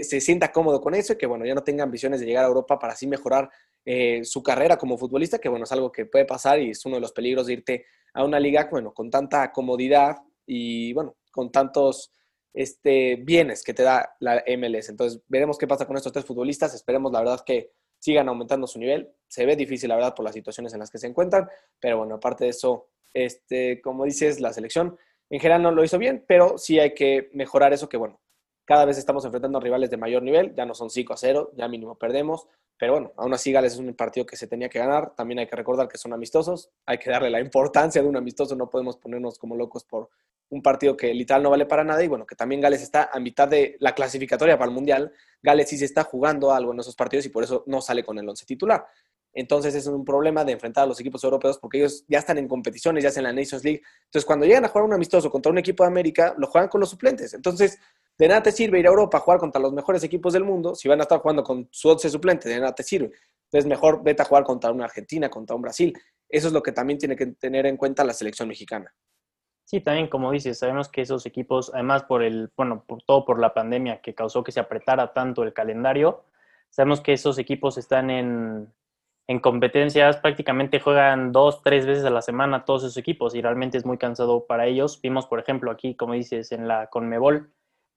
se 0.02 0.20
sienta 0.20 0.52
cómodo 0.52 0.80
con 0.80 0.94
eso 0.94 1.14
y 1.14 1.16
que 1.16 1.26
bueno, 1.26 1.44
ya 1.46 1.54
no 1.54 1.64
tenga 1.64 1.84
ambiciones 1.84 2.20
de 2.20 2.26
llegar 2.26 2.44
a 2.44 2.48
Europa 2.48 2.78
para 2.78 2.92
así 2.92 3.06
mejorar 3.06 3.50
eh, 3.84 4.24
su 4.24 4.42
carrera 4.42 4.76
como 4.76 4.98
futbolista, 4.98 5.38
que 5.38 5.48
bueno, 5.48 5.64
es 5.64 5.72
algo 5.72 5.90
que 5.90 6.06
puede 6.06 6.26
pasar 6.26 6.60
y 6.60 6.70
es 6.70 6.84
uno 6.84 6.96
de 6.96 7.00
los 7.00 7.12
peligros 7.12 7.46
de 7.46 7.54
irte 7.54 7.86
a 8.12 8.24
una 8.24 8.38
liga, 8.38 8.68
bueno, 8.70 8.92
con 8.92 9.10
tanta 9.10 9.50
comodidad 9.52 10.16
y 10.46 10.92
bueno, 10.92 11.16
con 11.30 11.50
tantos 11.50 12.12
este, 12.52 13.16
bienes 13.16 13.62
que 13.62 13.74
te 13.74 13.82
da 13.82 14.16
la 14.20 14.44
MLS. 14.58 14.90
Entonces 14.90 15.22
veremos 15.28 15.56
qué 15.56 15.66
pasa 15.66 15.86
con 15.86 15.96
estos 15.96 16.12
tres 16.12 16.24
futbolistas. 16.24 16.74
Esperemos 16.74 17.12
la 17.12 17.20
verdad 17.20 17.40
que 17.44 17.70
sigan 17.98 18.28
aumentando 18.28 18.66
su 18.66 18.78
nivel. 18.78 19.10
Se 19.28 19.46
ve 19.46 19.56
difícil, 19.56 19.88
la 19.88 19.96
verdad, 19.96 20.14
por 20.14 20.24
las 20.24 20.34
situaciones 20.34 20.72
en 20.72 20.80
las 20.80 20.90
que 20.90 20.98
se 20.98 21.06
encuentran, 21.06 21.48
pero 21.78 21.98
bueno, 21.98 22.16
aparte 22.16 22.44
de 22.44 22.50
eso, 22.50 22.88
este, 23.14 23.80
como 23.80 24.04
dices, 24.04 24.40
la 24.40 24.52
selección 24.52 24.98
en 25.30 25.40
general 25.40 25.62
no 25.62 25.70
lo 25.70 25.84
hizo 25.84 25.98
bien, 25.98 26.24
pero 26.26 26.58
sí 26.58 26.78
hay 26.78 26.94
que 26.94 27.30
mejorar 27.32 27.72
eso 27.72 27.88
que, 27.88 27.96
bueno, 27.96 28.20
cada 28.64 28.84
vez 28.84 28.98
estamos 28.98 29.24
enfrentando 29.24 29.58
a 29.58 29.60
rivales 29.60 29.90
de 29.90 29.96
mayor 29.96 30.22
nivel, 30.22 30.54
ya 30.54 30.64
no 30.64 30.74
son 30.74 30.90
5 30.90 31.12
a 31.12 31.16
0, 31.16 31.52
ya 31.56 31.68
mínimo 31.68 31.96
perdemos, 31.96 32.46
pero 32.80 32.92
bueno, 32.92 33.12
aún 33.16 33.34
así 33.34 33.52
Gales 33.52 33.74
es 33.74 33.78
un 33.78 33.92
partido 33.94 34.24
que 34.24 34.36
se 34.36 34.46
tenía 34.46 34.68
que 34.68 34.78
ganar, 34.78 35.14
también 35.14 35.38
hay 35.38 35.46
que 35.46 35.54
recordar 35.54 35.86
que 35.86 35.98
son 35.98 36.12
amistosos, 36.12 36.70
hay 36.86 36.96
que 36.98 37.10
darle 37.10 37.30
la 37.30 37.40
importancia 37.40 38.00
de 38.00 38.08
un 38.08 38.16
amistoso, 38.16 38.56
no 38.56 38.70
podemos 38.70 38.96
ponernos 38.96 39.38
como 39.38 39.54
locos 39.54 39.84
por 39.84 40.08
un 40.48 40.62
partido 40.62 40.96
que 40.96 41.12
literal 41.12 41.42
no 41.42 41.50
vale 41.50 41.66
para 41.66 41.84
nada 41.84 42.02
y 42.02 42.08
bueno, 42.08 42.24
que 42.24 42.34
también 42.34 42.60
Gales 42.60 42.82
está 42.82 43.10
a 43.12 43.20
mitad 43.20 43.46
de 43.48 43.76
la 43.80 43.94
clasificatoria 43.94 44.56
para 44.56 44.70
el 44.70 44.74
Mundial, 44.74 45.12
Gales 45.42 45.68
sí 45.68 45.76
se 45.76 45.84
está 45.84 46.04
jugando 46.04 46.52
algo 46.52 46.72
en 46.72 46.80
esos 46.80 46.96
partidos 46.96 47.26
y 47.26 47.28
por 47.28 47.44
eso 47.44 47.64
no 47.66 47.80
sale 47.80 48.02
con 48.02 48.18
el 48.18 48.28
once 48.28 48.46
titular. 48.46 48.86
Entonces 49.32 49.74
es 49.74 49.86
un 49.86 50.04
problema 50.04 50.44
de 50.44 50.52
enfrentar 50.52 50.84
a 50.84 50.86
los 50.86 50.98
equipos 51.00 51.22
europeos 51.22 51.58
porque 51.58 51.78
ellos 51.78 52.04
ya 52.08 52.18
están 52.18 52.38
en 52.38 52.48
competiciones, 52.48 53.04
ya 53.04 53.10
en 53.16 53.24
la 53.24 53.32
Nations 53.32 53.62
League. 53.64 53.82
Entonces 54.06 54.26
cuando 54.26 54.44
llegan 54.44 54.64
a 54.64 54.68
jugar 54.68 54.84
un 54.84 54.92
amistoso 54.92 55.30
contra 55.30 55.52
un 55.52 55.58
equipo 55.58 55.84
de 55.84 55.88
América, 55.88 56.34
lo 56.36 56.48
juegan 56.48 56.68
con 56.68 56.80
los 56.80 56.90
suplentes. 56.90 57.34
Entonces 57.34 57.78
de 58.18 58.28
nada 58.28 58.42
te 58.42 58.52
sirve 58.52 58.80
ir 58.80 58.86
a 58.86 58.90
Europa 58.90 59.18
a 59.18 59.20
jugar 59.20 59.38
contra 59.38 59.60
los 59.60 59.72
mejores 59.72 60.02
equipos 60.02 60.32
del 60.32 60.44
mundo 60.44 60.74
si 60.74 60.88
van 60.88 61.00
a 61.00 61.02
estar 61.02 61.20
jugando 61.20 61.42
con 61.42 61.68
su 61.70 61.88
11 61.88 62.10
suplente, 62.10 62.48
de 62.48 62.58
nada 62.58 62.74
te 62.74 62.82
sirve. 62.82 63.12
Entonces 63.44 63.68
mejor 63.68 64.02
vete 64.02 64.22
a 64.22 64.24
jugar 64.24 64.44
contra 64.44 64.70
una 64.72 64.84
Argentina, 64.84 65.28
contra 65.30 65.56
un 65.56 65.62
Brasil. 65.62 65.96
Eso 66.28 66.48
es 66.48 66.52
lo 66.52 66.62
que 66.62 66.72
también 66.72 66.98
tiene 66.98 67.16
que 67.16 67.26
tener 67.26 67.66
en 67.66 67.76
cuenta 67.76 68.04
la 68.04 68.12
selección 68.12 68.48
mexicana. 68.48 68.92
Sí, 69.64 69.80
también 69.80 70.08
como 70.08 70.32
dices, 70.32 70.58
sabemos 70.58 70.88
que 70.88 71.02
esos 71.02 71.26
equipos, 71.26 71.70
además 71.72 72.02
por 72.02 72.24
el, 72.24 72.50
bueno, 72.56 72.84
por 72.86 73.02
todo 73.02 73.24
por 73.24 73.38
la 73.38 73.54
pandemia 73.54 74.00
que 74.00 74.14
causó 74.14 74.42
que 74.42 74.50
se 74.50 74.58
apretara 74.58 75.12
tanto 75.12 75.44
el 75.44 75.52
calendario, 75.52 76.24
sabemos 76.70 77.00
que 77.00 77.12
esos 77.12 77.38
equipos 77.38 77.78
están 77.78 78.10
en, 78.10 78.72
en 79.30 79.38
competencias, 79.38 80.16
prácticamente 80.16 80.80
juegan 80.80 81.30
dos, 81.30 81.62
tres 81.62 81.86
veces 81.86 82.04
a 82.04 82.10
la 82.10 82.20
semana 82.20 82.64
todos 82.64 82.82
esos 82.82 82.96
equipos 82.96 83.32
y 83.36 83.40
realmente 83.40 83.78
es 83.78 83.86
muy 83.86 83.96
cansado 83.96 84.44
para 84.44 84.66
ellos. 84.66 85.00
Vimos, 85.00 85.26
por 85.26 85.38
ejemplo, 85.38 85.70
aquí, 85.70 85.94
como 85.94 86.14
dices, 86.14 86.50
en 86.50 86.66
la 86.66 86.88
Conmebol, 86.88 87.52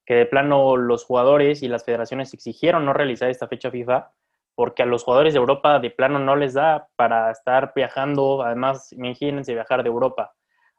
que 0.06 0.14
de 0.14 0.26
plano 0.26 0.76
los 0.76 1.04
jugadores 1.04 1.64
y 1.64 1.68
las 1.68 1.84
federaciones 1.84 2.32
exigieron 2.34 2.84
no 2.84 2.92
realizar 2.92 3.30
esta 3.30 3.48
fecha 3.48 3.72
FIFA 3.72 4.12
porque 4.54 4.84
a 4.84 4.86
los 4.86 5.02
jugadores 5.02 5.34
de 5.34 5.40
Europa 5.40 5.80
de 5.80 5.90
plano 5.90 6.20
no 6.20 6.36
les 6.36 6.54
da 6.54 6.86
para 6.94 7.32
estar 7.32 7.72
viajando, 7.74 8.44
además, 8.44 8.92
imagínense 8.92 9.54
viajar 9.54 9.82
de 9.82 9.88
Europa 9.88 10.34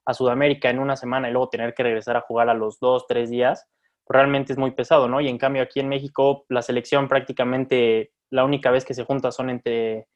a 0.06 0.14
Sudamérica 0.14 0.70
en 0.70 0.80
una 0.80 0.96
semana 0.96 1.28
y 1.28 1.34
luego 1.34 1.50
tener 1.50 1.74
que 1.74 1.84
regresar 1.84 2.16
a 2.16 2.22
jugar 2.22 2.48
a 2.48 2.54
los 2.54 2.80
dos, 2.80 3.08
tres 3.08 3.30
días, 3.30 3.68
realmente 4.08 4.54
es 4.54 4.58
muy 4.58 4.72
pesado, 4.72 5.10
¿no? 5.10 5.20
Y 5.20 5.28
en 5.28 5.38
cambio 5.38 5.64
aquí 5.64 5.82
en 5.82 5.90
México 5.90 6.46
la 6.48 6.62
selección 6.62 7.10
prácticamente 7.10 8.14
la 8.30 8.46
única 8.46 8.72
vez 8.72 8.86
que 8.86 8.94
se 8.94 9.04
junta 9.04 9.34
son 9.34 9.50
entre 9.50 10.08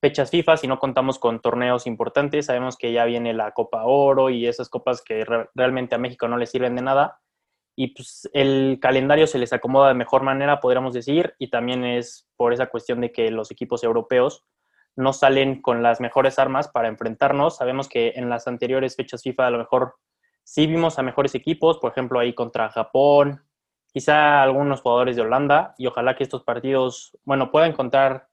fechas 0.00 0.30
FIFA, 0.30 0.56
si 0.56 0.66
no 0.66 0.78
contamos 0.78 1.18
con 1.18 1.40
torneos 1.40 1.86
importantes, 1.86 2.46
sabemos 2.46 2.76
que 2.76 2.92
ya 2.92 3.04
viene 3.04 3.34
la 3.34 3.52
Copa 3.52 3.84
Oro 3.84 4.30
y 4.30 4.46
esas 4.46 4.68
copas 4.68 5.02
que 5.02 5.24
realmente 5.54 5.94
a 5.94 5.98
México 5.98 6.28
no 6.28 6.36
le 6.36 6.46
sirven 6.46 6.76
de 6.76 6.82
nada. 6.82 7.20
Y 7.76 7.88
pues 7.94 8.28
el 8.32 8.78
calendario 8.80 9.26
se 9.26 9.38
les 9.38 9.52
acomoda 9.52 9.88
de 9.88 9.94
mejor 9.94 10.22
manera, 10.22 10.60
podríamos 10.60 10.94
decir, 10.94 11.34
y 11.38 11.48
también 11.48 11.84
es 11.84 12.28
por 12.36 12.52
esa 12.52 12.66
cuestión 12.66 13.00
de 13.00 13.12
que 13.12 13.30
los 13.30 13.50
equipos 13.50 13.84
europeos 13.84 14.44
no 14.96 15.12
salen 15.12 15.62
con 15.62 15.82
las 15.82 16.00
mejores 16.00 16.40
armas 16.40 16.68
para 16.68 16.88
enfrentarnos. 16.88 17.56
Sabemos 17.56 17.88
que 17.88 18.14
en 18.16 18.28
las 18.28 18.48
anteriores 18.48 18.96
fechas 18.96 19.22
FIFA 19.22 19.46
a 19.46 19.50
lo 19.50 19.58
mejor 19.58 19.94
sí 20.42 20.66
vimos 20.66 20.98
a 20.98 21.02
mejores 21.02 21.34
equipos, 21.36 21.78
por 21.78 21.92
ejemplo 21.92 22.18
ahí 22.18 22.34
contra 22.34 22.70
Japón, 22.70 23.44
quizá 23.92 24.42
algunos 24.42 24.80
jugadores 24.80 25.14
de 25.14 25.22
Holanda, 25.22 25.74
y 25.78 25.86
ojalá 25.86 26.16
que 26.16 26.24
estos 26.24 26.42
partidos, 26.42 27.16
bueno, 27.24 27.50
puedan 27.50 27.70
encontrar 27.70 28.27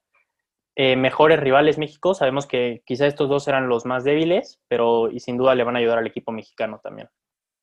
eh, 0.75 0.95
mejores 0.95 1.39
rivales 1.39 1.77
México. 1.77 2.13
Sabemos 2.13 2.45
que 2.45 2.83
quizá 2.85 3.07
estos 3.07 3.29
dos 3.29 3.47
eran 3.47 3.69
los 3.69 3.85
más 3.85 4.03
débiles, 4.03 4.59
pero 4.67 5.09
y 5.09 5.19
sin 5.19 5.37
duda 5.37 5.55
le 5.55 5.63
van 5.63 5.75
a 5.75 5.79
ayudar 5.79 5.97
al 5.97 6.07
equipo 6.07 6.31
mexicano 6.31 6.79
también. 6.83 7.09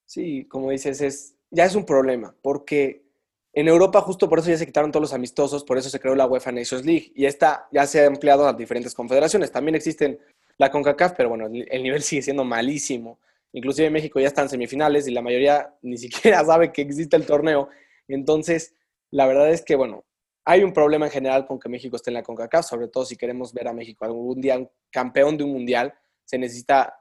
Sí, 0.06 0.46
como 0.48 0.70
dices, 0.70 1.00
es, 1.00 1.36
ya 1.50 1.64
es 1.64 1.74
un 1.74 1.84
problema, 1.84 2.34
porque 2.42 3.04
en 3.52 3.68
Europa 3.68 4.00
justo 4.00 4.28
por 4.28 4.38
eso 4.38 4.48
ya 4.48 4.56
se 4.56 4.66
quitaron 4.66 4.90
todos 4.90 5.02
los 5.02 5.12
amistosos, 5.12 5.64
por 5.64 5.76
eso 5.76 5.90
se 5.90 6.00
creó 6.00 6.14
la 6.14 6.26
UEFA 6.26 6.52
Nations 6.52 6.84
League 6.86 7.12
y 7.14 7.26
esta 7.26 7.68
ya 7.70 7.86
se 7.86 8.02
ha 8.02 8.06
ampliado 8.06 8.46
a 8.46 8.54
diferentes 8.54 8.94
confederaciones. 8.94 9.52
También 9.52 9.74
existen 9.74 10.18
la 10.56 10.70
CONCACAF, 10.70 11.12
pero 11.16 11.28
bueno, 11.28 11.46
el 11.46 11.82
nivel 11.82 12.02
sigue 12.02 12.22
siendo 12.22 12.44
malísimo. 12.44 13.20
Inclusive 13.52 13.90
México 13.90 14.18
ya 14.20 14.28
está 14.28 14.42
en 14.42 14.48
semifinales 14.48 15.06
y 15.06 15.10
la 15.10 15.20
mayoría 15.20 15.74
ni 15.82 15.96
siquiera 15.98 16.44
sabe 16.44 16.72
que 16.72 16.82
existe 16.82 17.16
el 17.16 17.26
torneo. 17.26 17.68
Entonces, 18.08 18.74
la 19.10 19.26
verdad 19.26 19.50
es 19.50 19.62
que, 19.62 19.76
bueno, 19.76 20.04
hay 20.44 20.64
un 20.64 20.72
problema 20.72 21.06
en 21.06 21.12
general 21.12 21.46
con 21.46 21.58
que 21.58 21.68
México 21.68 21.96
esté 21.96 22.10
en 22.10 22.14
la 22.14 22.22
CONCACAF, 22.22 22.66
sobre 22.66 22.88
todo 22.88 23.04
si 23.04 23.16
queremos 23.16 23.52
ver 23.52 23.68
a 23.68 23.72
México 23.72 24.04
algún 24.04 24.40
día 24.40 24.58
campeón 24.90 25.36
de 25.36 25.44
un 25.44 25.52
mundial, 25.52 25.94
se 26.24 26.38
necesita 26.38 26.94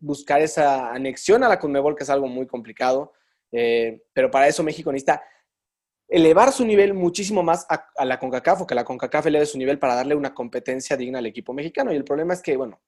buscar 0.00 0.40
esa 0.42 0.92
anexión 0.92 1.44
a 1.44 1.48
la 1.48 1.58
CONMEBOL, 1.58 1.94
que 1.94 2.02
es 2.02 2.10
algo 2.10 2.26
muy 2.26 2.46
complicado, 2.46 3.12
eh, 3.52 4.02
pero 4.12 4.30
para 4.30 4.48
eso 4.48 4.64
México 4.64 4.90
necesita 4.90 5.22
elevar 6.08 6.52
su 6.52 6.64
nivel 6.64 6.92
muchísimo 6.92 7.42
más 7.42 7.66
a, 7.68 8.04
la 8.04 8.18
CONCACAF 8.18 8.62
o 8.62 8.66
que 8.66 8.74
la 8.74 8.84
CONCACAF 8.84 9.26
eleve 9.26 9.46
su 9.46 9.58
nivel 9.58 9.78
para 9.78 9.94
darle 9.94 10.14
una 10.14 10.34
competencia 10.34 10.96
digna 10.96 11.20
al 11.20 11.26
equipo 11.26 11.54
mexicano. 11.54 11.92
Y 11.92 11.96
el 11.96 12.04
problema 12.04 12.34
es 12.34 12.42
que, 12.42 12.56
bueno, 12.56 12.82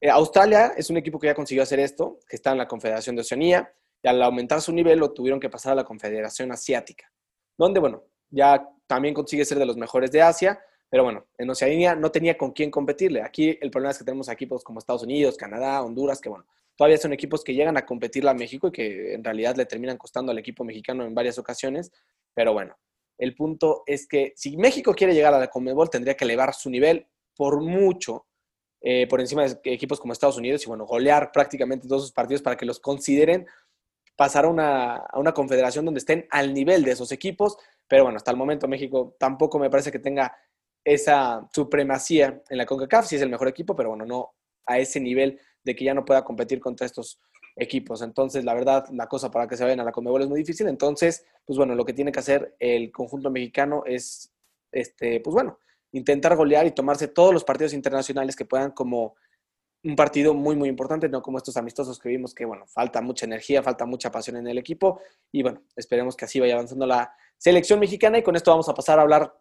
eh, 0.00 0.10
Australia 0.10 0.74
es 0.76 0.90
un 0.90 0.96
equipo 0.96 1.18
que 1.18 1.28
ya 1.28 1.34
consiguió 1.34 1.62
hacer 1.62 1.78
esto, 1.78 2.18
que 2.28 2.36
está 2.36 2.52
en 2.52 2.58
la 2.58 2.68
Confederación 2.68 3.14
de 3.16 3.20
Oceanía, 3.22 3.72
y 4.02 4.08
al 4.08 4.20
aumentar 4.22 4.60
su 4.60 4.72
nivel 4.72 4.98
lo 4.98 5.12
tuvieron 5.12 5.38
que 5.38 5.48
pasar 5.48 5.72
a 5.72 5.76
la 5.76 5.84
Confederación 5.84 6.50
Asiática, 6.50 7.10
donde, 7.56 7.78
bueno, 7.78 8.04
ya 8.32 8.68
también 8.88 9.14
consigue 9.14 9.44
ser 9.44 9.58
de 9.58 9.66
los 9.66 9.76
mejores 9.76 10.10
de 10.10 10.22
Asia, 10.22 10.60
pero 10.90 11.04
bueno, 11.04 11.24
en 11.38 11.48
Oceanía 11.48 11.94
no 11.94 12.10
tenía 12.10 12.36
con 12.36 12.50
quién 12.50 12.70
competirle. 12.70 13.22
Aquí 13.22 13.56
el 13.60 13.70
problema 13.70 13.92
es 13.92 13.98
que 13.98 14.04
tenemos 14.04 14.28
equipos 14.28 14.64
como 14.64 14.78
Estados 14.78 15.04
Unidos, 15.04 15.36
Canadá, 15.36 15.82
Honduras, 15.82 16.20
que 16.20 16.28
bueno, 16.28 16.44
todavía 16.76 16.98
son 16.98 17.12
equipos 17.12 17.44
que 17.44 17.54
llegan 17.54 17.76
a 17.76 17.86
competirle 17.86 18.30
a 18.30 18.34
México 18.34 18.68
y 18.68 18.72
que 18.72 19.14
en 19.14 19.24
realidad 19.24 19.56
le 19.56 19.64
terminan 19.64 19.96
costando 19.96 20.32
al 20.32 20.38
equipo 20.38 20.64
mexicano 20.64 21.04
en 21.04 21.14
varias 21.14 21.38
ocasiones. 21.38 21.92
Pero 22.34 22.52
bueno, 22.52 22.76
el 23.16 23.34
punto 23.34 23.84
es 23.86 24.06
que 24.06 24.32
si 24.36 24.56
México 24.56 24.92
quiere 24.94 25.14
llegar 25.14 25.32
a 25.32 25.38
la 25.38 25.48
Conmebol, 25.48 25.88
tendría 25.88 26.16
que 26.16 26.24
elevar 26.24 26.52
su 26.52 26.68
nivel 26.68 27.06
por 27.34 27.62
mucho 27.62 28.26
eh, 28.84 29.06
por 29.06 29.20
encima 29.20 29.46
de 29.46 29.60
equipos 29.72 30.00
como 30.00 30.12
Estados 30.12 30.38
Unidos 30.38 30.64
y 30.64 30.66
bueno, 30.66 30.86
golear 30.86 31.30
prácticamente 31.30 31.86
todos 31.86 32.02
sus 32.02 32.12
partidos 32.12 32.42
para 32.42 32.56
que 32.56 32.66
los 32.66 32.80
consideren 32.80 33.46
pasar 34.16 34.44
a 34.44 34.48
una, 34.48 34.96
a 34.96 35.20
una 35.20 35.32
confederación 35.32 35.84
donde 35.84 35.98
estén 35.98 36.26
al 36.30 36.52
nivel 36.52 36.82
de 36.82 36.90
esos 36.90 37.12
equipos. 37.12 37.56
Pero 37.92 38.04
bueno, 38.04 38.16
hasta 38.16 38.30
el 38.30 38.38
momento 38.38 38.66
México 38.66 39.16
tampoco 39.18 39.58
me 39.58 39.68
parece 39.68 39.92
que 39.92 39.98
tenga 39.98 40.34
esa 40.82 41.46
supremacía 41.52 42.42
en 42.48 42.56
la 42.56 42.64
CONCACAF, 42.64 43.04
sí 43.04 43.16
es 43.16 43.20
el 43.20 43.28
mejor 43.28 43.48
equipo, 43.48 43.76
pero 43.76 43.90
bueno, 43.90 44.06
no 44.06 44.32
a 44.64 44.78
ese 44.78 44.98
nivel 44.98 45.38
de 45.62 45.76
que 45.76 45.84
ya 45.84 45.92
no 45.92 46.02
pueda 46.02 46.24
competir 46.24 46.58
contra 46.58 46.86
estos 46.86 47.20
equipos. 47.54 48.00
Entonces, 48.00 48.46
la 48.46 48.54
verdad, 48.54 48.86
la 48.92 49.08
cosa 49.08 49.30
para 49.30 49.46
que 49.46 49.58
se 49.58 49.64
vayan 49.64 49.80
a 49.80 49.84
la 49.84 49.92
Conmebol 49.92 50.22
es 50.22 50.28
muy 50.30 50.38
difícil. 50.38 50.68
Entonces, 50.68 51.26
pues 51.44 51.58
bueno, 51.58 51.74
lo 51.74 51.84
que 51.84 51.92
tiene 51.92 52.12
que 52.12 52.20
hacer 52.20 52.56
el 52.58 52.90
conjunto 52.90 53.30
mexicano 53.30 53.82
es, 53.84 54.32
este, 54.70 55.20
pues 55.20 55.34
bueno, 55.34 55.58
intentar 55.90 56.34
golear 56.34 56.66
y 56.66 56.70
tomarse 56.70 57.08
todos 57.08 57.34
los 57.34 57.44
partidos 57.44 57.74
internacionales 57.74 58.36
que 58.36 58.46
puedan 58.46 58.70
como 58.70 59.16
un 59.84 59.96
partido 59.96 60.34
muy, 60.34 60.54
muy 60.54 60.68
importante, 60.68 61.08
no 61.08 61.22
como 61.22 61.38
estos 61.38 61.56
amistosos 61.56 61.98
que 61.98 62.08
vimos 62.08 62.34
que, 62.34 62.44
bueno, 62.44 62.66
falta 62.66 63.00
mucha 63.00 63.26
energía, 63.26 63.62
falta 63.62 63.84
mucha 63.84 64.10
pasión 64.10 64.36
en 64.36 64.46
el 64.46 64.58
equipo. 64.58 65.00
Y 65.32 65.42
bueno, 65.42 65.62
esperemos 65.74 66.16
que 66.16 66.24
así 66.24 66.38
vaya 66.38 66.54
avanzando 66.54 66.86
la 66.86 67.14
selección 67.36 67.80
mexicana. 67.80 68.18
Y 68.18 68.22
con 68.22 68.36
esto 68.36 68.50
vamos 68.50 68.68
a 68.68 68.74
pasar 68.74 68.98
a 68.98 69.02
hablar 69.02 69.34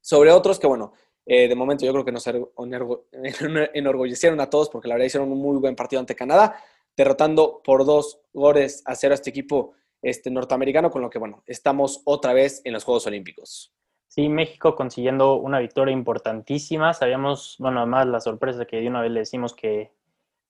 sobre 0.00 0.30
otros 0.30 0.58
que, 0.58 0.66
bueno, 0.66 0.94
eh, 1.26 1.48
de 1.48 1.54
momento 1.54 1.84
yo 1.84 1.92
creo 1.92 2.04
que 2.04 2.12
nos 2.12 2.26
enorgullecieron 3.74 4.40
a 4.40 4.50
todos 4.50 4.68
porque 4.68 4.88
la 4.88 4.94
verdad 4.94 5.06
hicieron 5.06 5.32
un 5.32 5.38
muy 5.38 5.58
buen 5.58 5.74
partido 5.74 6.00
ante 6.00 6.14
Canadá, 6.14 6.56
derrotando 6.96 7.62
por 7.64 7.84
dos 7.84 8.20
goles 8.32 8.82
a 8.84 8.94
cero 8.94 9.12
a 9.12 9.16
este 9.16 9.30
equipo 9.30 9.72
este, 10.02 10.30
norteamericano, 10.30 10.90
con 10.90 11.02
lo 11.02 11.10
que, 11.10 11.18
bueno, 11.18 11.42
estamos 11.46 12.02
otra 12.04 12.32
vez 12.32 12.60
en 12.64 12.72
los 12.72 12.84
Juegos 12.84 13.06
Olímpicos. 13.06 13.74
Sí, 14.08 14.28
México 14.28 14.76
consiguiendo 14.76 15.34
una 15.34 15.58
victoria 15.58 15.92
importantísima. 15.92 16.94
Sabíamos, 16.94 17.56
bueno, 17.58 17.80
además 17.80 18.06
la 18.06 18.20
sorpresa 18.20 18.64
que 18.64 18.80
de 18.80 18.88
una 18.88 19.00
vez 19.00 19.10
le 19.10 19.20
decimos 19.20 19.54
que, 19.54 19.92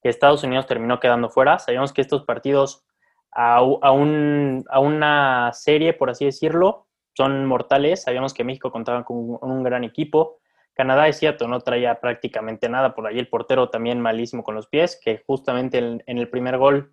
Estados 0.02 0.44
Unidos 0.44 0.66
terminó 0.66 1.00
quedando 1.00 1.30
fuera. 1.30 1.58
Sabíamos 1.58 1.94
que 1.94 2.02
estos 2.02 2.24
partidos 2.24 2.84
a, 3.32 3.56
a, 3.56 3.90
una 3.90 5.50
serie, 5.54 5.94
por 5.94 6.10
así 6.10 6.26
decirlo, 6.26 6.86
son 7.14 7.46
mortales. 7.46 8.02
Sabíamos 8.02 8.34
que 8.34 8.44
México 8.44 8.70
contaba 8.70 9.02
con 9.02 9.38
un, 9.40 9.62
gran 9.62 9.82
equipo. 9.82 10.40
Canadá 10.74 11.08
es 11.08 11.16
cierto, 11.16 11.48
no 11.48 11.60
traía 11.60 12.00
prácticamente 12.00 12.68
nada. 12.68 12.94
Por 12.94 13.06
ahí 13.06 13.18
el 13.18 13.28
portero 13.28 13.70
también 13.70 13.98
malísimo 13.98 14.44
con 14.44 14.54
los 14.54 14.66
pies, 14.66 15.00
que 15.02 15.22
justamente 15.26 15.78
en, 15.78 16.02
el 16.06 16.28
primer 16.28 16.58
gol 16.58 16.92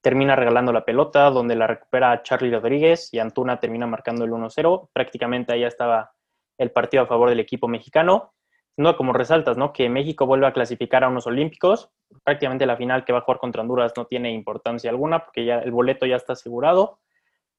termina 0.00 0.36
regalando 0.36 0.72
la 0.72 0.84
pelota, 0.84 1.30
donde 1.30 1.56
la 1.56 1.66
recupera 1.66 2.22
Charlie 2.22 2.50
Rodríguez 2.50 3.12
y 3.12 3.18
Antuna 3.18 3.60
termina 3.60 3.86
marcando 3.86 4.24
el 4.24 4.30
1-0. 4.30 4.90
Prácticamente 4.92 5.52
ahí 5.52 5.64
estaba 5.64 6.12
el 6.58 6.70
partido 6.70 7.02
a 7.02 7.06
favor 7.06 7.28
del 7.28 7.40
equipo 7.40 7.68
mexicano. 7.68 8.34
No, 8.76 8.96
como 8.96 9.12
resaltas, 9.12 9.56
¿no? 9.56 9.72
Que 9.72 9.88
México 9.88 10.26
vuelve 10.26 10.46
a 10.46 10.52
clasificar 10.52 11.04
a 11.04 11.08
unos 11.08 11.26
Olímpicos. 11.26 11.90
Prácticamente 12.24 12.66
la 12.66 12.76
final 12.76 13.04
que 13.04 13.12
va 13.12 13.18
a 13.18 13.22
jugar 13.22 13.38
contra 13.38 13.62
Honduras 13.62 13.92
no 13.96 14.06
tiene 14.06 14.32
importancia 14.32 14.90
alguna 14.90 15.24
porque 15.24 15.44
ya 15.44 15.58
el 15.58 15.70
boleto 15.70 16.06
ya 16.06 16.16
está 16.16 16.32
asegurado 16.32 17.00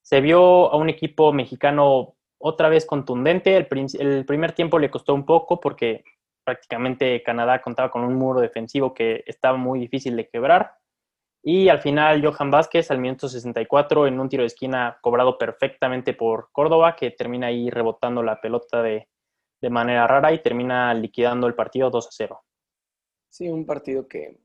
se 0.02 0.22
vio 0.22 0.72
a 0.72 0.76
un 0.76 0.90
equipo 0.90 1.32
mexicano 1.32 2.16
otra 2.38 2.70
vez 2.70 2.86
contundente. 2.86 3.56
El, 3.56 4.26
primer 4.26 4.54
tiempo 4.54 4.80
le 4.80 4.90
costó 4.90 5.14
un 5.14 5.26
poco 5.26 5.60
porque 5.60 6.04
prácticamente 6.44 7.22
Canadá 7.24 7.62
contaba 7.62 7.92
con 7.92 8.04
un 8.04 8.16
muro 8.16 8.42
defensivo 8.42 8.94
que 8.94 9.24
estaba 9.28 9.58
muy 9.58 9.80
difícil 9.80 10.16
de 10.16 10.28
quebrar. 10.28 10.74
Y 11.44 11.70
al 11.70 11.82
final 11.82 12.24
Johan 12.24 12.52
Vázquez 12.52 12.92
al 12.92 13.00
minuto 13.00 13.28
64 13.28 14.08
en 14.08 14.20
un 14.20 14.30
tiro 14.30 14.44
de 14.44 14.48
esquina 14.48 15.00
cobrado 15.02 15.38
perfectamente 15.38 16.14
por 16.14 16.50
Córdoba, 16.52 16.96
que 16.96 17.12
termina 17.12 17.48
ahí 17.48 17.70
rebotando 17.70 18.22
la 18.22 18.40
pelota 18.40 18.84
de, 18.84 19.08
manera 19.70 20.08
rara 20.08 20.34
y 20.34 20.42
termina 20.42 20.94
liquidando 20.94 21.48
el 21.48 21.56
partido 21.56 21.90
2 21.90 22.08
a 22.08 22.10
0. 22.12 22.44
Sí, 23.30 23.48
un 23.48 23.66
partido 23.66 24.08
que, 24.08 24.38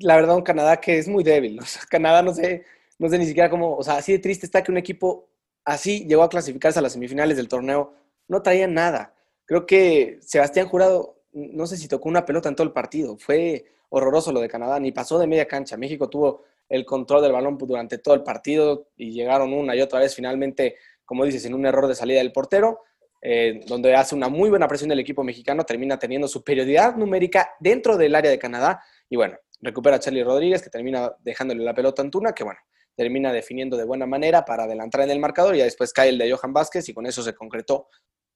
la 0.00 0.16
verdad, 0.16 0.36
un 0.36 0.42
Canadá 0.42 0.78
que 0.78 0.98
es 0.98 1.08
muy 1.08 1.24
débil. 1.24 1.60
Canadá, 1.90 2.22
no 2.22 2.32
sé, 2.32 2.64
no 2.98 3.08
sé 3.08 3.18
ni 3.18 3.26
siquiera 3.26 3.50
cómo, 3.50 3.76
o 3.76 3.82
sea, 3.82 3.96
así 3.96 4.12
de 4.12 4.18
triste 4.18 4.46
está 4.46 4.62
que 4.62 4.72
un 4.72 4.78
equipo 4.78 5.28
así 5.64 6.06
llegó 6.06 6.22
a 6.22 6.28
clasificarse 6.28 6.78
a 6.78 6.82
las 6.82 6.92
semifinales 6.92 7.36
del 7.36 7.48
torneo, 7.48 7.92
no 8.28 8.42
traía 8.42 8.66
nada. 8.66 9.14
Creo 9.44 9.66
que 9.66 10.18
Sebastián 10.22 10.68
Jurado, 10.68 11.22
no 11.32 11.66
sé 11.66 11.76
si 11.76 11.88
tocó 11.88 12.08
una 12.08 12.24
pelota 12.24 12.48
en 12.48 12.54
todo 12.54 12.66
el 12.66 12.72
partido, 12.72 13.18
fue 13.18 13.66
horroroso 13.90 14.32
lo 14.32 14.40
de 14.40 14.48
Canadá, 14.48 14.80
ni 14.80 14.92
pasó 14.92 15.18
de 15.18 15.26
media 15.26 15.46
cancha. 15.46 15.76
México 15.76 16.08
tuvo 16.08 16.44
el 16.68 16.84
control 16.84 17.22
del 17.22 17.32
balón 17.32 17.58
durante 17.58 17.98
todo 17.98 18.14
el 18.14 18.22
partido 18.22 18.88
y 18.96 19.12
llegaron 19.12 19.52
una 19.52 19.76
y 19.76 19.80
otra 19.80 20.00
vez 20.00 20.14
finalmente, 20.14 20.76
como 21.04 21.24
dices, 21.24 21.44
en 21.44 21.54
un 21.54 21.66
error 21.66 21.86
de 21.86 21.94
salida 21.94 22.20
del 22.20 22.32
portero, 22.32 22.80
eh, 23.20 23.60
donde 23.66 23.94
hace 23.94 24.14
una 24.14 24.28
muy 24.28 24.48
buena 24.48 24.66
presión 24.66 24.88
del 24.88 25.00
equipo 25.00 25.22
mexicano, 25.22 25.64
termina 25.64 25.98
teniendo 25.98 26.26
superioridad 26.26 26.96
numérica 26.96 27.50
dentro 27.60 27.96
del 27.96 28.14
área 28.14 28.30
de 28.30 28.38
Canadá 28.38 28.82
y 29.08 29.16
bueno, 29.16 29.36
recupera 29.60 29.96
a 29.96 30.00
Charlie 30.00 30.24
Rodríguez 30.24 30.62
que 30.62 30.70
termina 30.70 31.12
dejándole 31.20 31.62
la 31.62 31.74
pelota 31.74 32.00
a 32.00 32.04
Antuna, 32.04 32.32
que 32.32 32.44
bueno, 32.44 32.60
termina 32.94 33.32
definiendo 33.32 33.76
de 33.76 33.84
buena 33.84 34.06
manera 34.06 34.44
para 34.44 34.64
adelantar 34.64 35.02
en 35.02 35.10
el 35.10 35.18
marcador 35.18 35.56
y 35.56 35.58
después 35.58 35.92
cae 35.92 36.10
el 36.10 36.18
de 36.18 36.32
Johan 36.32 36.52
Vázquez 36.52 36.88
y 36.88 36.94
con 36.94 37.06
eso 37.06 37.22
se 37.22 37.34
concretó 37.34 37.88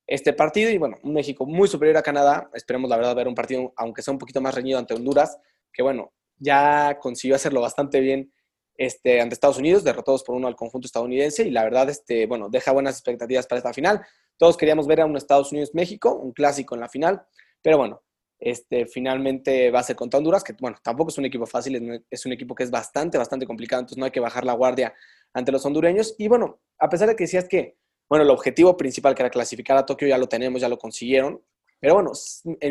este 0.06 0.32
partido 0.32 0.70
y 0.70 0.78
bueno, 0.78 0.96
un 1.02 1.14
México 1.14 1.46
muy 1.46 1.68
superior 1.68 1.96
a 1.96 2.02
Canadá, 2.02 2.50
esperemos 2.54 2.90
la 2.90 2.96
verdad 2.96 3.16
ver 3.16 3.28
un 3.28 3.34
partido 3.34 3.72
aunque 3.76 4.02
sea 4.02 4.12
un 4.12 4.18
poquito 4.18 4.40
más 4.40 4.54
reñido 4.54 4.78
ante 4.78 4.94
Honduras, 4.94 5.38
que 5.72 5.82
bueno, 5.82 6.12
ya 6.38 6.98
consiguió 7.00 7.36
hacerlo 7.36 7.60
bastante 7.60 8.00
bien 8.00 8.32
este, 8.76 9.20
ante 9.20 9.34
Estados 9.34 9.58
Unidos, 9.58 9.84
derrotados 9.84 10.24
por 10.24 10.34
uno 10.34 10.48
al 10.48 10.56
conjunto 10.56 10.86
estadounidense 10.86 11.44
y 11.44 11.50
la 11.50 11.64
verdad, 11.64 11.88
este, 11.88 12.26
bueno, 12.26 12.48
deja 12.48 12.72
buenas 12.72 12.96
expectativas 12.96 13.46
para 13.46 13.58
esta 13.58 13.72
final. 13.72 14.04
Todos 14.36 14.56
queríamos 14.56 14.86
ver 14.86 15.00
a 15.00 15.06
un 15.06 15.16
Estados 15.16 15.52
Unidos-México, 15.52 16.14
un 16.14 16.32
clásico 16.32 16.74
en 16.74 16.80
la 16.80 16.88
final, 16.88 17.22
pero 17.62 17.78
bueno, 17.78 18.02
este, 18.38 18.86
finalmente 18.86 19.70
va 19.70 19.80
a 19.80 19.84
ser 19.84 19.96
contra 19.96 20.18
Honduras, 20.18 20.42
que 20.42 20.54
bueno, 20.60 20.76
tampoco 20.82 21.10
es 21.10 21.18
un 21.18 21.24
equipo 21.24 21.46
fácil, 21.46 22.04
es 22.10 22.26
un 22.26 22.32
equipo 22.32 22.54
que 22.54 22.64
es 22.64 22.70
bastante, 22.70 23.16
bastante 23.16 23.46
complicado, 23.46 23.80
entonces 23.80 23.98
no 23.98 24.04
hay 24.04 24.10
que 24.10 24.20
bajar 24.20 24.44
la 24.44 24.52
guardia 24.54 24.92
ante 25.32 25.52
los 25.52 25.64
hondureños. 25.64 26.14
Y 26.18 26.28
bueno, 26.28 26.60
a 26.78 26.88
pesar 26.88 27.08
de 27.08 27.16
que 27.16 27.24
decías 27.24 27.48
que, 27.48 27.76
bueno, 28.08 28.24
el 28.24 28.30
objetivo 28.30 28.76
principal 28.76 29.14
que 29.14 29.22
era 29.22 29.30
clasificar 29.30 29.76
a 29.76 29.86
Tokio 29.86 30.08
ya 30.08 30.18
lo 30.18 30.28
tenemos, 30.28 30.60
ya 30.60 30.68
lo 30.68 30.78
consiguieron, 30.78 31.42
pero 31.80 31.94
bueno, 31.94 32.12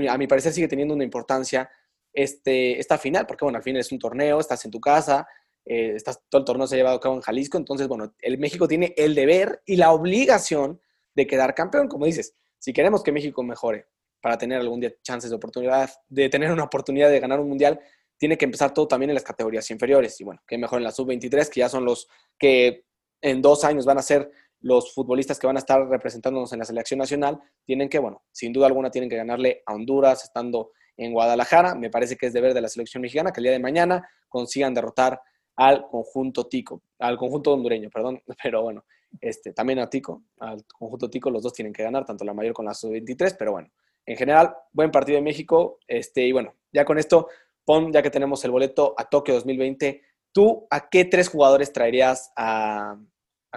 a 0.09 0.17
mi 0.17 0.27
parecer 0.27 0.53
sigue 0.53 0.67
teniendo 0.67 0.93
una 0.93 1.03
importancia 1.03 1.69
este, 2.13 2.79
esta 2.79 2.97
final, 2.97 3.25
porque 3.25 3.45
bueno, 3.45 3.57
al 3.57 3.63
fin 3.63 3.75
es 3.77 3.91
un 3.91 3.99
torneo, 3.99 4.39
estás 4.39 4.63
en 4.65 4.71
tu 4.71 4.79
casa, 4.79 5.27
eh, 5.65 5.93
estás, 5.95 6.21
todo 6.29 6.39
el 6.39 6.45
torneo 6.45 6.67
se 6.67 6.75
ha 6.75 6.77
llevado 6.77 6.97
a 6.97 6.99
cabo 6.99 7.15
en 7.15 7.21
Jalisco, 7.21 7.57
entonces 7.57 7.87
bueno, 7.87 8.13
el 8.19 8.37
México 8.37 8.67
tiene 8.67 8.93
el 8.97 9.15
deber 9.15 9.61
y 9.65 9.75
la 9.75 9.91
obligación 9.91 10.79
de 11.15 11.27
quedar 11.27 11.55
campeón, 11.55 11.87
como 11.87 12.05
dices, 12.05 12.35
si 12.59 12.73
queremos 12.73 13.03
que 13.03 13.11
México 13.11 13.43
mejore 13.43 13.87
para 14.21 14.37
tener 14.37 14.59
algún 14.59 14.79
día 14.79 14.93
chances 15.01 15.29
de 15.29 15.35
oportunidad, 15.35 15.89
de 16.07 16.29
tener 16.29 16.51
una 16.51 16.63
oportunidad 16.63 17.09
de 17.09 17.19
ganar 17.19 17.39
un 17.39 17.49
mundial, 17.49 17.79
tiene 18.17 18.37
que 18.37 18.45
empezar 18.45 18.73
todo 18.73 18.87
también 18.87 19.09
en 19.09 19.15
las 19.15 19.23
categorías 19.23 19.69
inferiores. 19.69 20.19
Y 20.21 20.23
bueno, 20.23 20.41
que 20.47 20.57
mejor 20.57 20.79
en 20.79 20.85
la 20.85 20.91
sub-23, 20.91 21.49
que 21.49 21.59
ya 21.59 21.67
son 21.67 21.83
los 21.83 22.07
que 22.39 22.85
en 23.21 23.41
dos 23.41 23.65
años 23.65 23.85
van 23.85 23.97
a 23.97 24.01
ser 24.01 24.31
los 24.63 24.93
futbolistas 24.93 25.37
que 25.37 25.45
van 25.45 25.57
a 25.57 25.59
estar 25.59 25.87
representándonos 25.87 26.51
en 26.51 26.59
la 26.59 26.65
selección 26.65 26.97
nacional, 26.97 27.39
tienen 27.63 27.87
que, 27.87 27.99
bueno, 27.99 28.23
sin 28.31 28.51
duda 28.51 28.65
alguna 28.65 28.89
tienen 28.89 29.09
que 29.09 29.15
ganarle 29.15 29.61
a 29.65 29.73
Honduras 29.75 30.23
estando 30.23 30.71
en 30.97 31.13
Guadalajara. 31.13 31.75
Me 31.75 31.91
parece 31.91 32.17
que 32.17 32.25
es 32.25 32.33
deber 32.33 32.55
de 32.55 32.61
la 32.61 32.69
selección 32.69 33.01
mexicana 33.01 33.31
que 33.31 33.39
el 33.39 33.43
día 33.43 33.51
de 33.51 33.59
mañana 33.59 34.09
consigan 34.27 34.73
derrotar 34.73 35.21
al 35.55 35.85
conjunto 35.87 36.47
tico, 36.47 36.81
al 36.97 37.17
conjunto 37.17 37.53
hondureño, 37.53 37.89
perdón, 37.91 38.21
pero 38.43 38.63
bueno, 38.63 38.83
este, 39.21 39.53
también 39.53 39.79
a 39.79 39.89
Tico, 39.89 40.23
al 40.39 40.65
conjunto 40.67 41.09
Tico, 41.09 41.29
los 41.29 41.43
dos 41.43 41.53
tienen 41.53 41.73
que 41.73 41.83
ganar, 41.83 42.05
tanto 42.05 42.25
la 42.25 42.33
mayor 42.33 42.53
con 42.53 42.65
la 42.65 42.73
sub-23, 42.73 43.35
pero 43.37 43.51
bueno, 43.51 43.69
en 44.05 44.17
general, 44.17 44.55
buen 44.71 44.91
partido 44.91 45.17
de 45.17 45.21
México. 45.21 45.79
Este, 45.87 46.25
y 46.25 46.31
bueno, 46.31 46.55
ya 46.71 46.85
con 46.85 46.97
esto, 46.97 47.27
pon, 47.65 47.91
ya 47.91 48.01
que 48.01 48.09
tenemos 48.09 48.43
el 48.45 48.51
boleto 48.51 48.93
a 48.97 49.05
Tokio 49.09 49.35
2020, 49.35 50.01
¿tú 50.31 50.67
a 50.69 50.89
qué 50.89 51.05
tres 51.05 51.29
jugadores 51.29 51.71
traerías 51.71 52.31
a, 52.35 52.97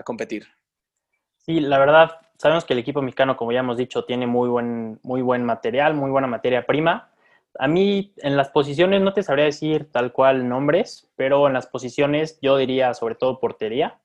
competir? 0.05 0.47
Sí, 1.47 1.61
la 1.61 1.79
verdad, 1.79 2.19
sabemos 2.39 2.65
que 2.65 2.73
el 2.73 2.81
equipo 2.81 3.03
mexicano, 3.03 3.37
como 3.37 3.53
ya 3.53 3.61
hemos 3.61 3.77
dicho, 3.77 4.05
tiene 4.05 4.27
muy 4.27 4.49
buen, 4.49 4.99
muy 5.05 5.23
buen 5.23 5.45
material, 5.45 5.95
muy 5.95 6.11
buena 6.11 6.27
materia 6.27 6.67
prima. 6.67 7.13
A 7.59 7.69
mí, 7.69 8.13
en 8.17 8.37
las 8.37 8.49
posiciones, 8.51 9.01
no 9.01 9.13
te 9.13 9.23
sabría 9.23 9.45
decir 9.45 9.91
tal 9.93 10.13
cual 10.13 10.49
nombres, 10.49 11.09
pero 11.15 11.47
en 11.47 11.53
las 11.53 11.69
posiciones 11.69 12.41
yo 12.43 12.57
diría 12.57 12.95
sobre 12.95 13.15
todo 13.15 13.39
portería. 13.39 14.01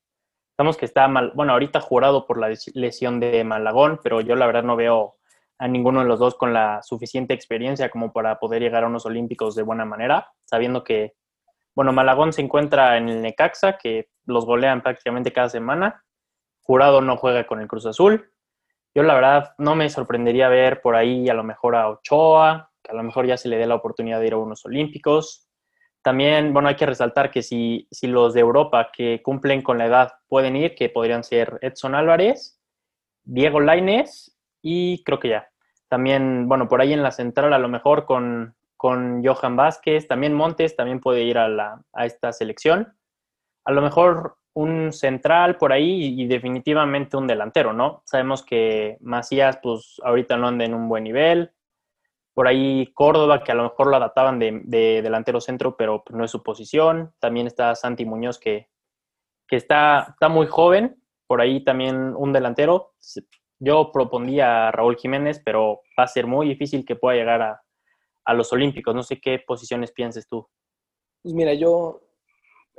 Sabemos 0.56 0.78
que 0.78 0.86
está 0.86 1.08
mal, 1.08 1.32
bueno, 1.34 1.54
ahorita 1.54 1.82
jurado 1.82 2.28
por 2.28 2.40
la 2.40 2.56
lesión 2.76 3.20
de 3.20 3.44
Malagón, 3.44 4.00
pero 4.04 4.22
yo 4.22 4.36
la 4.36 4.46
verdad 4.46 4.64
no 4.64 4.76
veo 4.76 5.16
a 5.58 5.68
ninguno 5.68 6.02
de 6.02 6.08
los 6.08 6.20
dos 6.20 6.36
con 6.36 6.54
la 6.54 6.84
suficiente 6.84 7.34
experiencia 7.34 7.90
como 7.90 8.14
para 8.14 8.38
poder 8.40 8.62
llegar 8.62 8.84
a 8.84 8.88
unos 8.88 9.08
olímpicos 9.08 9.56
de 9.56 9.64
buena 9.64 9.86
manera, 9.86 10.32
sabiendo 10.46 10.84
que, 10.84 11.14
bueno, 11.74 11.92
Malagón 11.92 12.34
se 12.34 12.42
encuentra 12.44 12.98
en 12.98 13.10
el 13.10 13.22
Necaxa, 13.24 13.80
que 13.80 14.10
los 14.26 14.46
golean 14.46 14.84
prácticamente 14.84 15.34
cada 15.34 15.50
semana. 15.50 16.04
Jurado 16.62 17.02
no 17.02 17.18
juega 17.18 17.46
con 17.48 17.60
el 17.60 17.68
Cruz 17.68 17.86
Azul. 17.86 18.32
Yo 18.94 19.04
la 19.04 19.16
verdad 19.16 19.54
no 19.58 19.76
me 19.76 19.90
sorprendería 19.90 20.50
ver 20.50 20.82
por 20.82 20.96
ahí 20.96 21.30
a 21.30 21.34
lo 21.34 21.44
mejor 21.44 21.76
a 21.76 21.90
Ochoa, 21.90 22.72
que 22.84 22.92
a 22.92 22.96
lo 22.96 23.04
mejor 23.04 23.26
ya 23.26 23.38
se 23.38 23.50
le 23.50 23.58
dé 23.58 23.66
la 23.66 23.76
oportunidad 23.76 24.20
de 24.20 24.28
ir 24.28 24.34
a 24.34 24.38
unos 24.38 24.66
olímpicos. 24.66 25.48
También, 26.02 26.52
bueno, 26.52 26.68
hay 26.68 26.76
que 26.76 26.86
resaltar 26.86 27.30
que 27.30 27.44
si, 27.44 27.88
si 27.92 28.08
los 28.08 28.34
de 28.34 28.42
Europa 28.42 28.90
que 28.92 29.22
cumplen 29.22 29.62
con 29.62 29.78
la 29.78 29.86
edad 29.86 30.14
pueden 30.28 30.56
ir, 30.56 30.76
que 30.76 30.90
podrían 30.90 31.24
ser 31.24 31.60
Edson 31.62 31.96
Álvarez, 31.96 32.60
Diego 33.24 33.60
Lainez 33.60 34.36
y 34.62 35.04
creo 35.04 35.20
que 35.20 35.30
ya. 35.30 35.48
También, 35.88 36.48
bueno, 36.48 36.68
por 36.68 36.82
ahí 36.82 36.94
en 36.94 37.04
la 37.04 37.12
central 37.12 37.54
a 37.54 37.60
lo 37.60 37.68
mejor 37.68 38.06
con, 38.06 38.56
con 38.78 39.24
Johan 39.24 39.56
Vázquez, 39.56 40.08
también 40.08 40.34
Montes 40.34 40.76
también 40.76 41.00
puede 41.00 41.22
ir 41.24 41.38
a, 41.38 41.48
la, 41.48 41.82
a 41.94 42.06
esta 42.06 42.34
selección. 42.34 42.98
A 43.64 43.72
lo 43.72 43.82
mejor 43.82 44.38
un 44.54 44.92
central 44.92 45.58
por 45.58 45.72
ahí 45.72 46.22
y 46.22 46.28
definitivamente 46.28 47.18
un 47.18 47.28
delantero, 47.28 47.74
¿no? 47.74 48.04
Sabemos 48.06 48.44
que 48.44 48.98
Macías, 49.02 49.60
pues 49.62 50.00
ahorita 50.04 50.38
no 50.38 50.48
anda 50.48 50.66
en 50.66 50.74
un 50.74 50.90
buen 50.90 51.04
nivel 51.04 51.52
por 52.34 52.48
ahí 52.48 52.88
Córdoba, 52.94 53.44
que 53.44 53.52
a 53.52 53.56
lo 53.56 53.64
mejor 53.64 53.88
lo 53.88 53.98
adaptaban 53.98 54.40
de, 54.40 55.02
delantero 55.04 55.42
centro, 55.42 55.76
pero 55.76 56.04
no 56.12 56.24
es 56.24 56.32
su 56.32 56.42
posición. 56.42 57.14
También 57.20 57.48
está 57.48 57.76
Santi 57.76 58.06
Muñoz, 58.06 58.40
que, 58.40 58.70
que 59.48 59.58
está, 59.58 60.08
está 60.10 60.30
muy 60.30 60.48
joven. 60.48 61.04
Por 61.28 61.42
ahí 61.42 61.64
también 61.64 62.16
un 62.16 62.32
delantero. 62.34 62.94
Yo 63.60 63.92
propondría 63.92 64.70
a 64.70 64.72
Raúl 64.72 64.98
Jiménez, 64.98 65.42
pero 65.44 65.82
va 66.00 66.06
a 66.06 66.08
ser 66.08 66.26
muy 66.26 66.48
difícil 66.48 66.86
que 66.86 66.96
pueda 66.96 67.18
llegar 67.18 67.42
a, 67.42 67.62
a 68.26 68.34
los 68.34 68.52
Olímpicos. 68.54 68.96
No 68.96 69.04
sé 69.04 69.20
qué 69.20 69.40
posiciones 69.40 69.92
pienses 69.92 70.28
tú. 70.28 70.48
Pues 71.22 71.36
mira, 71.36 71.54
yo 71.54 72.02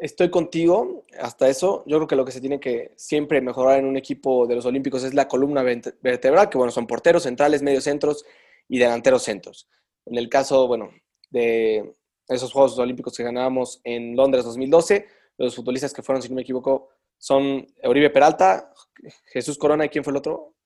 estoy 0.02 0.30
contigo 0.30 1.04
hasta 1.21 1.49
eso. 1.49 1.85
Yo 1.87 1.99
creo 1.99 2.09
que 2.09 2.16
lo 2.16 2.25
que 2.25 2.32
se 2.32 2.40
tiene 2.40 2.59
que 2.59 2.92
siempre 2.97 3.40
mejorar 3.40 3.78
en 3.78 3.87
un 3.87 3.97
equipo 3.97 4.49
de 4.49 4.56
los 4.56 4.66
Olímpicos 4.66 5.04
es 5.04 5.14
la 5.14 5.28
columna 5.28 5.62
vertebral, 5.62 6.50
que 6.50 6.59
bueno, 6.59 6.73
son 6.73 6.88
porteros, 6.88 7.23
centrales, 7.23 7.62
mediocentros 7.62 8.25
y 8.68 8.80
delanteros 8.80 9.23
centros. 9.23 9.68
En 10.04 10.18
el 10.18 10.28
caso, 10.28 10.66
bueno, 10.66 10.90
de 11.30 11.94
esos 12.26 12.52
Juegos 12.52 12.76
Olímpicos 12.78 13.16
que 13.16 13.23
ganábamos 13.23 13.80
en 13.85 14.16
Londres 14.16 14.44
2012, 14.44 15.06
los 15.38 15.54
futbolistas 15.54 15.92
que 15.92 16.02
fueron, 16.02 16.21
si 16.21 16.28
no 16.28 16.35
me 16.35 16.42
equivoco, 16.42 16.88
son 17.16 17.64
Uribe 17.85 18.11
Peralta, 18.11 18.73
Jesús 19.26 19.56
Corona 19.56 19.85
y 19.85 19.88
quién 19.88 20.02
fue 20.02 20.11
el 20.11 20.16
otro. 20.16 20.56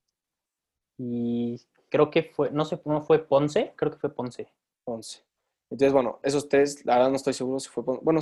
Y 0.97 1.61
creo 1.89 2.09
que 2.09 2.23
fue, 2.23 2.49
no 2.49 2.65
sé, 2.65 2.81
¿no 2.85 3.03
fue 3.03 3.19
Ponce? 3.19 3.73
Creo 3.75 3.91
que 3.91 3.99
fue 3.99 4.15
Ponce. 4.15 4.51
Ponce. 4.83 5.23
Entonces, 5.69 5.93
bueno, 5.93 6.19
esos 6.23 6.49
tres, 6.49 6.83
la 6.85 6.95
verdad 6.95 7.11
no 7.11 7.17
estoy 7.17 7.33
seguro 7.33 7.59
si 7.59 7.69
fue 7.69 7.85
Ponce. 7.85 8.01
Bueno, 8.03 8.21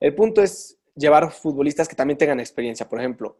el 0.00 0.14
punto 0.14 0.42
es 0.42 0.78
llevar 0.96 1.30
futbolistas 1.30 1.88
que 1.88 1.94
también 1.94 2.18
tengan 2.18 2.40
experiencia. 2.40 2.88
Por 2.88 2.98
ejemplo, 2.98 3.36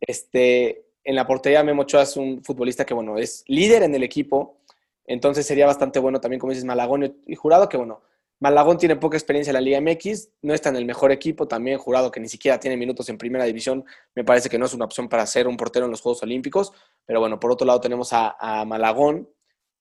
este, 0.00 0.86
en 1.04 1.14
la 1.16 1.26
portería 1.26 1.64
Memo 1.64 1.82
Ochoa 1.82 2.02
es 2.02 2.16
un 2.16 2.42
futbolista 2.44 2.84
que, 2.84 2.94
bueno, 2.94 3.18
es 3.18 3.44
líder 3.46 3.82
en 3.82 3.94
el 3.94 4.02
equipo, 4.02 4.58
entonces 5.04 5.46
sería 5.46 5.66
bastante 5.66 5.98
bueno 5.98 6.20
también, 6.20 6.38
como 6.38 6.52
dices, 6.52 6.64
Malagón 6.64 7.16
y 7.26 7.34
Jurado, 7.34 7.68
que 7.68 7.76
bueno, 7.76 8.02
Malagón 8.42 8.76
tiene 8.76 8.96
poca 8.96 9.16
experiencia 9.16 9.50
en 9.50 9.54
la 9.54 9.60
Liga 9.60 9.80
MX, 9.80 10.30
no 10.42 10.52
está 10.54 10.68
en 10.68 10.74
el 10.76 10.84
mejor 10.84 11.12
equipo, 11.12 11.46
también 11.46 11.78
Jurado 11.78 12.10
que 12.10 12.18
ni 12.18 12.28
siquiera 12.28 12.58
tiene 12.58 12.76
minutos 12.76 13.08
en 13.08 13.18
primera 13.18 13.44
división, 13.44 13.84
me 14.14 14.24
parece 14.24 14.48
que 14.48 14.58
no 14.58 14.66
es 14.66 14.74
una 14.74 14.84
opción 14.84 15.08
para 15.08 15.26
ser 15.26 15.46
un 15.46 15.56
portero 15.56 15.84
en 15.84 15.92
los 15.92 16.00
Juegos 16.00 16.22
Olímpicos, 16.22 16.72
pero 17.06 17.20
bueno, 17.20 17.38
por 17.38 17.52
otro 17.52 17.66
lado 17.66 17.80
tenemos 17.80 18.10
a, 18.12 18.64
Malagón, 18.66 19.28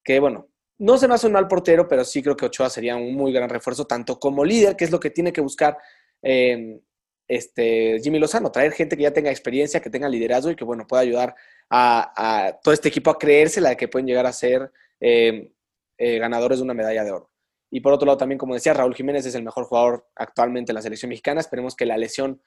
que 0.03 0.19
bueno, 0.19 0.47
no 0.77 0.97
se 0.97 1.07
me 1.07 1.15
hace 1.15 1.27
un 1.27 1.33
mal 1.33 1.47
portero, 1.47 1.87
pero 1.87 2.03
sí 2.03 2.21
creo 2.21 2.35
que 2.35 2.45
Ochoa 2.45 2.69
sería 2.69 2.95
un 2.95 3.15
muy 3.15 3.31
gran 3.31 3.49
refuerzo, 3.49 3.85
tanto 3.85 4.19
como 4.19 4.45
líder, 4.45 4.75
que 4.75 4.85
es 4.85 4.91
lo 4.91 4.99
que 4.99 5.09
tiene 5.09 5.33
que 5.33 5.41
buscar 5.41 5.77
eh, 6.21 6.79
este, 7.27 7.99
Jimmy 8.03 8.19
Lozano, 8.19 8.51
traer 8.51 8.73
gente 8.73 8.97
que 8.97 9.03
ya 9.03 9.13
tenga 9.13 9.31
experiencia, 9.31 9.79
que 9.79 9.89
tenga 9.89 10.09
liderazgo 10.09 10.51
y 10.51 10.55
que 10.55 10.65
bueno, 10.65 10.85
pueda 10.85 11.01
ayudar 11.01 11.35
a, 11.69 12.59
todo 12.61 12.73
este 12.73 12.89
equipo 12.89 13.09
a 13.09 13.17
creerse 13.17 13.61
la 13.61 13.69
de 13.69 13.77
que 13.77 13.87
pueden 13.87 14.05
llegar 14.05 14.25
a 14.25 14.33
ser 14.33 14.71
eh, 14.99 15.53
eh, 15.97 16.19
ganadores 16.19 16.59
de 16.59 16.63
una 16.63 16.73
medalla 16.73 17.03
de 17.03 17.11
oro. 17.11 17.31
Y 17.69 17.79
por 17.79 17.93
otro 17.93 18.05
lado, 18.05 18.17
también, 18.17 18.37
como 18.37 18.53
decía, 18.53 18.73
Raúl 18.73 18.93
Jiménez 18.93 19.25
es 19.25 19.33
el 19.33 19.43
mejor 19.43 19.63
jugador 19.63 20.09
actualmente 20.15 20.73
en 20.73 20.75
la 20.75 20.81
selección 20.81 21.07
mexicana. 21.07 21.39
Esperemos 21.39 21.73
que 21.73 21.85
la 21.85 21.95
lesión 21.95 22.41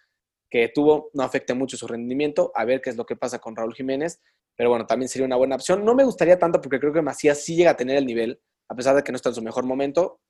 que 0.50 0.68
tuvo 0.68 1.08
no 1.14 1.22
afecte 1.22 1.54
mucho 1.54 1.78
su 1.78 1.86
rendimiento. 1.86 2.52
A 2.54 2.66
ver 2.66 2.82
qué 2.82 2.90
es 2.90 2.96
lo 2.96 3.06
que 3.06 3.16
pasa 3.16 3.38
con 3.38 3.56
Raúl 3.56 3.74
Jiménez. 3.74 4.20
Pero 4.54 4.68
bueno, 4.68 4.84
también 4.84 5.08
sería 5.08 5.26
una 5.26 5.36
buena 5.36 5.56
opción. 5.56 5.82
No 5.82 5.94
me 5.94 6.04
gustaría 6.04 6.38
tanto 6.38 6.60
porque 6.60 6.78
creo 6.78 6.92
que 6.92 7.00
Macías 7.00 7.42
sí 7.42 7.56
llega 7.56 7.70
a 7.70 7.76
tener 7.76 7.96
el 7.96 8.04
nivel, 8.04 8.38
a 8.68 8.74
pesar 8.74 8.94
de 8.94 9.02
que 9.02 9.12
no 9.12 9.16
está 9.16 9.30
en 9.30 9.34
su 9.34 9.42
mejor 9.42 9.64
momento. 9.64 10.20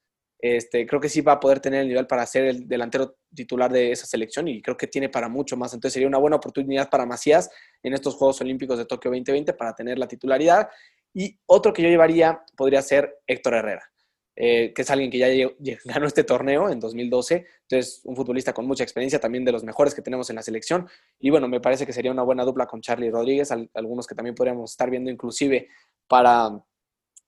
Este, 0.46 0.86
creo 0.86 1.00
que 1.00 1.08
sí 1.08 1.22
va 1.22 1.32
a 1.32 1.40
poder 1.40 1.58
tener 1.58 1.80
el 1.80 1.88
nivel 1.88 2.06
para 2.06 2.26
ser 2.26 2.44
el 2.44 2.68
delantero 2.68 3.16
titular 3.34 3.72
de 3.72 3.92
esa 3.92 4.04
selección 4.04 4.46
y 4.46 4.60
creo 4.60 4.76
que 4.76 4.86
tiene 4.86 5.08
para 5.08 5.26
mucho 5.26 5.56
más. 5.56 5.72
Entonces 5.72 5.94
sería 5.94 6.06
una 6.06 6.18
buena 6.18 6.36
oportunidad 6.36 6.90
para 6.90 7.06
Macías 7.06 7.48
en 7.82 7.94
estos 7.94 8.14
Juegos 8.14 8.42
Olímpicos 8.42 8.76
de 8.76 8.84
Tokio 8.84 9.10
2020 9.10 9.54
para 9.54 9.74
tener 9.74 9.98
la 9.98 10.06
titularidad 10.06 10.68
y 11.14 11.38
otro 11.46 11.72
que 11.72 11.80
yo 11.80 11.88
llevaría 11.88 12.42
podría 12.58 12.82
ser 12.82 13.22
Héctor 13.26 13.54
Herrera, 13.54 13.90
eh, 14.36 14.74
que 14.74 14.82
es 14.82 14.90
alguien 14.90 15.10
que 15.10 15.16
ya 15.16 15.28
ganó 15.86 16.06
este 16.06 16.24
torneo 16.24 16.68
en 16.68 16.78
2012. 16.78 17.46
Entonces, 17.62 18.02
un 18.04 18.14
futbolista 18.14 18.52
con 18.52 18.66
mucha 18.66 18.82
experiencia, 18.84 19.18
también 19.18 19.46
de 19.46 19.52
los 19.52 19.64
mejores 19.64 19.94
que 19.94 20.02
tenemos 20.02 20.28
en 20.28 20.36
la 20.36 20.42
selección. 20.42 20.86
Y 21.18 21.30
bueno, 21.30 21.48
me 21.48 21.62
parece 21.62 21.86
que 21.86 21.94
sería 21.94 22.12
una 22.12 22.22
buena 22.22 22.44
dupla 22.44 22.66
con 22.66 22.82
Charlie 22.82 23.10
Rodríguez, 23.10 23.50
algunos 23.72 24.06
que 24.06 24.14
también 24.14 24.34
podríamos 24.34 24.72
estar 24.72 24.90
viendo 24.90 25.10
inclusive 25.10 25.68
para 26.06 26.50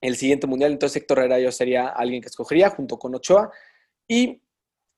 el 0.01 0.17
siguiente 0.17 0.47
mundial. 0.47 0.73
Entonces, 0.73 1.03
Héctor 1.03 1.19
Herrera 1.19 1.41
yo 1.41 1.53
sería 1.53 1.89
alguien 1.89 2.21
que 2.21 2.29
escogería 2.29 2.71
junto 2.71 2.99
con 2.99 3.15
Ochoa. 3.15 3.51
Y 4.07 4.43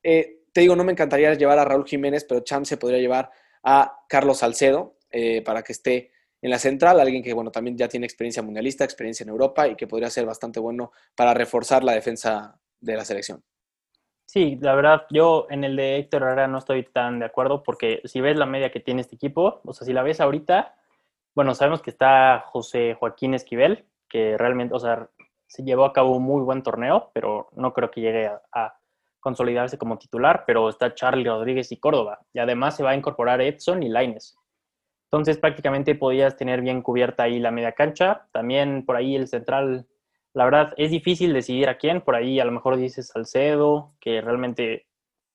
eh, 0.02 0.42
te 0.52 0.60
digo, 0.60 0.76
no 0.76 0.84
me 0.84 0.92
encantaría 0.92 1.34
llevar 1.34 1.58
a 1.58 1.64
Raúl 1.64 1.86
Jiménez, 1.86 2.24
pero 2.24 2.42
se 2.64 2.76
podría 2.76 2.98
llevar 2.98 3.30
a 3.62 3.98
Carlos 4.08 4.38
Salcedo 4.38 4.96
eh, 5.10 5.42
para 5.42 5.62
que 5.62 5.72
esté 5.72 6.10
en 6.40 6.50
la 6.50 6.58
central, 6.58 7.00
alguien 7.00 7.22
que 7.22 7.34
bueno, 7.34 7.50
también 7.50 7.76
ya 7.76 7.88
tiene 7.88 8.06
experiencia 8.06 8.42
mundialista, 8.42 8.84
experiencia 8.84 9.24
en 9.24 9.30
Europa 9.30 9.66
y 9.66 9.74
que 9.74 9.86
podría 9.86 10.08
ser 10.08 10.24
bastante 10.24 10.60
bueno 10.60 10.92
para 11.16 11.34
reforzar 11.34 11.82
la 11.82 11.92
defensa 11.92 12.60
de 12.80 12.96
la 12.96 13.04
selección. 13.04 13.42
Sí, 14.24 14.56
la 14.60 14.74
verdad, 14.74 15.06
yo 15.10 15.46
en 15.50 15.64
el 15.64 15.74
de 15.74 15.96
Héctor 15.96 16.22
Herrera 16.22 16.46
no 16.46 16.58
estoy 16.58 16.84
tan 16.84 17.18
de 17.18 17.24
acuerdo 17.24 17.62
porque 17.62 18.02
si 18.04 18.20
ves 18.20 18.36
la 18.36 18.46
media 18.46 18.70
que 18.70 18.78
tiene 18.78 19.00
este 19.00 19.16
equipo, 19.16 19.60
o 19.64 19.72
sea, 19.72 19.86
si 19.86 19.92
la 19.92 20.02
ves 20.02 20.20
ahorita, 20.20 20.76
bueno, 21.34 21.54
sabemos 21.54 21.82
que 21.82 21.90
está 21.90 22.44
José 22.46 22.94
Joaquín 22.94 23.34
Esquivel, 23.34 23.86
que 24.08 24.36
realmente, 24.38 24.74
o 24.74 24.78
sea, 24.78 25.08
se 25.46 25.64
llevó 25.64 25.84
a 25.84 25.92
cabo 25.92 26.16
un 26.16 26.22
muy 26.22 26.42
buen 26.42 26.62
torneo, 26.62 27.10
pero 27.14 27.48
no 27.56 27.72
creo 27.72 27.90
que 27.90 28.00
llegue 28.00 28.30
a, 28.52 28.74
consolidarse 29.20 29.76
como 29.76 29.98
titular, 29.98 30.44
pero 30.46 30.68
está 30.68 30.94
Charlie 30.94 31.28
Rodríguez 31.28 31.72
y 31.72 31.76
Córdoba, 31.76 32.20
y 32.32 32.38
además 32.38 32.76
se 32.76 32.84
va 32.84 32.90
a 32.90 32.94
incorporar 32.94 33.40
Edson 33.40 33.82
y 33.82 33.88
Laines. 33.88 34.38
Entonces 35.10 35.38
prácticamente 35.38 35.94
podías 35.94 36.36
tener 36.36 36.60
bien 36.60 36.82
cubierta 36.82 37.22
ahí 37.24 37.40
la 37.40 37.50
media 37.50 37.72
cancha. 37.72 38.26
También 38.30 38.84
por 38.84 38.96
ahí 38.96 39.16
el 39.16 39.26
central, 39.26 39.86
la 40.34 40.44
verdad, 40.44 40.74
es 40.76 40.90
difícil 40.90 41.32
decidir 41.32 41.68
a 41.68 41.78
quién. 41.78 42.02
Por 42.02 42.14
ahí 42.14 42.38
a 42.40 42.44
lo 42.44 42.52
mejor 42.52 42.76
dices 42.76 43.08
Salcedo, 43.08 43.92
que 44.00 44.20
realmente, 44.20 44.86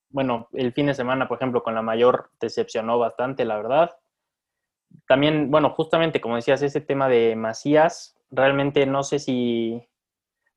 bueno, 0.09 0.47
el 0.53 0.73
fin 0.73 0.86
de 0.86 0.93
semana, 0.93 1.27
por 1.27 1.38
ejemplo, 1.38 1.63
con 1.63 1.73
la 1.73 1.81
mayor 1.81 2.29
decepcionó 2.39 2.99
bastante, 2.99 3.45
la 3.45 3.57
verdad. 3.57 3.97
También, 5.07 5.49
bueno, 5.49 5.71
justamente 5.71 6.21
como 6.21 6.36
decías, 6.36 6.62
ese 6.62 6.79
tema 6.79 7.09
de 7.09 7.36
Macías, 7.36 8.15
realmente 8.34 8.86
no 8.86 9.04
sé 9.04 9.19
si... 9.19 9.88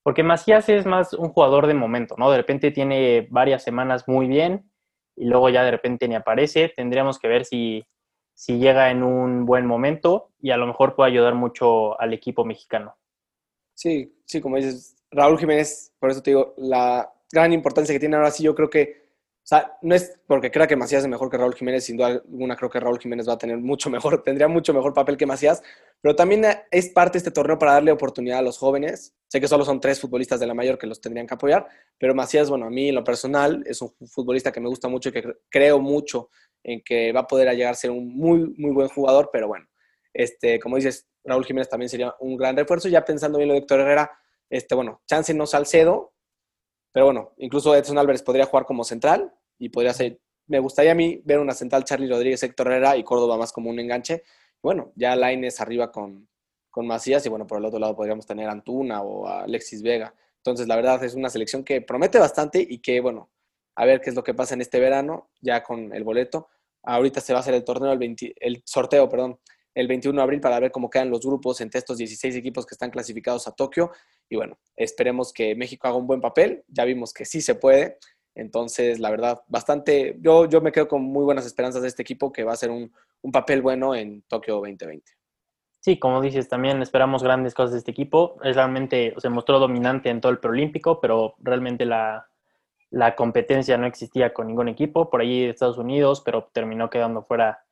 Porque 0.03 0.23
Macías 0.23 0.69
es 0.69 0.87
más 0.87 1.12
un 1.15 1.31
jugador 1.31 1.67
de 1.67 1.75
momento, 1.75 2.15
¿no? 2.17 2.31
De 2.31 2.37
repente 2.37 2.71
tiene 2.71 3.27
varias 3.31 3.62
semanas 3.62 4.07
muy 4.07 4.29
bien 4.29 4.71
y 5.17 5.27
luego 5.27 5.49
ya 5.49 5.65
de 5.65 5.73
repente 5.73 6.07
ni 6.07 6.15
aparece. 6.15 6.73
Tendríamos 6.77 7.19
que 7.19 7.29
ver 7.29 7.45
si 7.45 7.85
si 8.37 8.59
llega 8.59 8.91
en 8.91 9.03
un 9.03 9.47
buen 9.47 9.67
momento 9.67 10.31
y 10.39 10.51
a 10.51 10.59
lo 10.59 10.67
mejor 10.67 10.95
puede 10.95 11.11
ayudar 11.11 11.35
mucho 11.35 11.99
al 11.99 12.12
equipo 12.12 12.45
mexicano. 12.45 12.97
Sí, 13.75 14.15
sí, 14.27 14.43
como 14.43 14.57
dices, 14.57 14.95
Raúl 15.11 15.39
Jiménez, 15.39 15.95
por 15.99 16.11
eso 16.11 16.23
te 16.23 16.31
digo, 16.31 16.55
la 16.59 17.11
gran 17.33 17.55
importancia 17.55 17.95
que 17.95 17.99
tiene 17.99 18.17
ahora 18.17 18.31
sí, 18.31 18.43
yo 18.43 18.55
creo 18.55 18.69
que 18.69 19.06
o 19.46 19.48
sea, 19.48 19.78
no 19.80 19.94
es 19.94 20.18
porque 20.26 20.50
crea 20.50 20.66
que 20.66 20.74
Macías 20.74 21.04
es 21.04 21.09
mejor 21.09 21.30
que 21.30 21.38
Raúl 21.38 21.54
Jiménez, 21.54 21.85
sin 21.85 21.96
duda 21.96 22.09
alguna 22.09 22.56
creo 22.56 22.68
que 22.68 22.80
Raúl 22.80 22.98
Jiménez 22.98 23.28
va 23.28 23.35
a 23.35 23.38
tener 23.38 23.59
mucho 23.59 23.88
mejor, 23.90 24.20
tendría 24.24 24.48
mucho 24.48 24.74
mejor 24.74 24.92
papel 24.92 25.16
que 25.16 25.24
Macías, 25.24 25.62
pero 26.00 26.16
también 26.16 26.44
es 26.72 26.88
parte 26.88 27.12
de 27.12 27.18
este 27.18 27.30
torneo 27.30 27.56
para 27.56 27.74
darle 27.74 27.92
oportunidad 27.92 28.40
a 28.40 28.42
los 28.42 28.59
jóvenes. 28.59 29.14
Sé 29.28 29.40
que 29.40 29.46
solo 29.46 29.64
son 29.64 29.80
tres 29.80 30.00
futbolistas 30.00 30.40
de 30.40 30.48
la 30.48 30.54
mayor 30.54 30.78
que 30.78 30.88
los 30.88 31.00
tendrían 31.00 31.28
que 31.28 31.35
apoyar, 31.35 31.64
pero 31.96 32.12
Macías, 32.12 32.50
bueno, 32.50 32.66
a 32.66 32.70
mí 32.70 32.88
en 32.88 32.96
lo 32.96 33.04
personal 33.04 33.62
es 33.68 33.80
un 33.82 33.94
futbolista 34.09 34.50
que 34.50 34.59
me 34.59 34.68
gusta 34.68 34.88
mucho 34.88 35.11
y 35.11 35.12
que 35.12 35.22
creo 35.48 35.78
mucho 35.78 36.30
en 36.64 36.82
que 36.82 37.12
va 37.12 37.20
a 37.20 37.26
poder 37.28 37.48
llegar 37.54 37.70
a 37.70 37.76
ser 37.76 37.92
un 37.92 38.16
muy, 38.16 38.52
muy 38.59 38.72
buen 38.72 38.88
jugador, 38.88 39.30
pero 39.32 39.46
bueno, 39.46 39.68
este, 40.12 40.59
como 40.59 40.74
dices, 40.74 41.06
Raúl 41.22 41.44
Jiménez 41.44 41.68
también 41.68 41.88
sería 41.88 42.16
un 42.18 42.37
gran 42.37 42.56
refuerzo. 42.56 42.88
Ya 42.88 43.04
pensando 43.04 43.38
bien 43.38 43.46
lo 43.46 43.54
de 43.54 43.61
Héctor 43.61 43.78
Herrera, 43.78 44.11
este, 44.50 44.74
bueno, 44.74 45.02
chance 45.06 45.32
no 45.35 45.46
Salcedo, 45.46 46.14
pero 46.96 47.04
bueno, 47.04 47.35
incluso 47.37 47.76
Edson 47.76 47.98
Álvarez 47.98 48.22
podría 48.22 48.46
jugar 48.46 48.64
como 48.64 48.82
central 48.82 49.36
y 49.59 49.69
podría 49.69 49.92
ser 49.92 50.19
me 50.47 50.61
gustaría 50.61 50.92
a 50.92 50.95
mí 50.95 51.21
ver 51.25 51.38
una 51.38 51.55
central 51.55 51.85
Charlie 51.85 52.09
Rodríguez, 52.09 52.42
Héctor 52.42 52.69
Herrera 52.69 52.97
y 52.97 53.05
Córdoba 53.05 53.37
más 53.37 53.53
como 53.53 53.71
un 53.71 53.79
enganche. 53.79 54.23
Bueno, 54.62 54.92
ya 54.95 55.16
Laines 55.16 55.61
arriba 55.61 55.90
con, 55.90 56.29
con 56.71 56.87
Macías 56.87 57.25
y 57.27 57.29
bueno, 57.29 57.47
por 57.47 57.59
el 57.59 57.64
otro 57.64 57.79
lado 57.79 57.97
podríamos 57.97 58.27
tener 58.27 58.49
Antuna 58.49 59.03
o 59.03 59.27
a 59.27 59.42
Alexis 59.42 59.83
Vega. 59.83 60.14
Entonces, 60.37 60.69
la 60.69 60.77
verdad 60.77 61.03
es 61.03 61.14
una 61.14 61.31
selección 61.31 61.64
que 61.64 61.81
promete 61.81 62.19
bastante 62.19 62.64
y 62.66 62.79
que, 62.79 63.01
bueno, 63.01 63.31
a 63.75 63.85
ver 63.85 64.01
qué 64.01 64.11
es 64.11 64.16
lo 64.16 64.23
que 64.23 64.35
pasa 64.35 64.55
en 64.55 64.61
este 64.61 64.79
verano, 64.79 65.31
ya 65.40 65.62
con 65.62 65.92
el 65.92 66.05
boleto. 66.05 66.49
Ahorita 66.85 67.21
se 67.21 67.33
va 67.33 67.40
a 67.40 67.42
hacer 67.42 67.55
el 67.55 67.64
torneo, 67.64 67.92
el, 67.92 68.16
el 68.40 68.62
sorteo, 68.64 69.09
perdón, 69.09 69.40
el 69.75 69.88
21 69.88 70.16
de 70.16 70.23
abril 70.23 70.40
para 70.40 70.61
ver 70.61 70.71
cómo 70.71 70.88
quedan 70.88 71.11
los 71.11 71.21
grupos 71.27 71.61
entre 71.61 71.81
estos 71.81 71.99
16 71.99 72.37
equipos 72.37 72.64
que 72.64 72.77
están 72.77 72.90
clasificados 72.90 73.49
a 73.49 73.53
Tokio. 73.53 73.90
Y 74.29 74.37
bueno, 74.37 74.57
esperemos 74.77 75.33
que 75.33 75.57
México 75.57 75.88
haga 75.88 75.97
un 75.97 76.07
buen 76.07 76.21
papel. 76.21 76.64
Ya 76.69 76.85
vimos 76.85 77.12
que 77.12 77.25
sí 77.25 77.42
se 77.42 77.57
puede. 77.57 77.99
Entonces, 78.37 79.01
la 79.01 79.11
verdad, 79.11 79.42
bastante, 79.49 80.16
yo, 80.20 80.49
yo 80.49 80.61
me 80.61 80.70
quedo 80.70 80.87
con 80.87 81.03
muy 81.03 81.25
buenas 81.25 81.46
esperanzas 81.46 81.83
de 81.83 81.88
este 81.88 82.03
equipo 82.03 82.33
que 82.33 82.44
va 82.44 82.53
a 82.53 82.55
hacer 82.55 82.70
un, 82.70 82.92
un 83.22 83.33
papel 83.33 83.62
bueno 83.62 83.94
en 83.94 84.22
Tokio 84.22 84.55
2020. 84.55 85.11
Sí, 85.81 85.99
como 85.99 86.20
dices, 86.20 86.49
también 86.49 86.83
esperamos 86.83 87.22
grandes 87.22 87.55
cosas 87.55 87.72
de 87.72 87.79
este 87.79 87.90
equipo. 87.90 88.37
Es 88.42 88.57
realmente, 88.57 89.14
se 89.18 89.29
mostró 89.29 89.59
dominante 89.59 90.11
en 90.11 90.20
todo 90.20 90.31
el 90.33 90.38
preolímpico, 90.38 91.01
pero 91.01 91.35
realmente 91.38 91.85
la, 91.85 92.29
la 92.90 93.14
competencia 93.14 93.77
no 93.79 93.87
existía 93.87 94.33
con 94.33 94.46
ningún 94.46 94.68
equipo. 94.68 95.11
Por 95.11 95.20
ahí 95.20 95.42
de 95.42 95.51
Estados 95.51 95.79
Unidos, 95.79 96.22
pero 96.25 96.51
terminó 96.53 96.90
quedando 96.90 97.22
fuera 97.22 97.64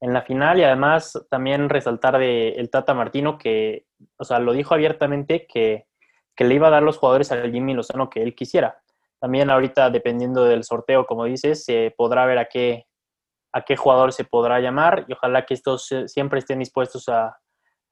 en 0.00 0.12
la 0.12 0.22
final 0.22 0.58
y 0.58 0.64
además 0.64 1.26
también 1.28 1.68
resaltar 1.68 2.18
de 2.18 2.50
el 2.50 2.70
Tata 2.70 2.94
Martino 2.94 3.38
que, 3.38 3.86
o 4.16 4.24
sea, 4.24 4.38
lo 4.38 4.52
dijo 4.52 4.74
abiertamente 4.74 5.46
que, 5.46 5.86
que, 6.34 6.44
le 6.44 6.54
iba 6.54 6.68
a 6.68 6.70
dar 6.70 6.82
los 6.82 6.96
jugadores 6.96 7.30
al 7.32 7.52
Jimmy 7.52 7.74
Lozano 7.74 8.08
que 8.08 8.22
él 8.22 8.34
quisiera. 8.34 8.82
También 9.20 9.50
ahorita, 9.50 9.90
dependiendo 9.90 10.44
del 10.44 10.64
sorteo, 10.64 11.06
como 11.06 11.24
dices, 11.26 11.64
se 11.64 11.94
podrá 11.96 12.24
ver 12.26 12.38
a 12.38 12.46
qué, 12.46 12.86
a 13.52 13.62
qué 13.62 13.76
jugador 13.76 14.12
se 14.12 14.24
podrá 14.24 14.60
llamar 14.60 15.04
y 15.08 15.12
ojalá 15.12 15.44
que 15.44 15.54
estos 15.54 15.88
siempre 16.06 16.38
estén 16.38 16.58
dispuestos 16.58 17.08
a 17.08 17.38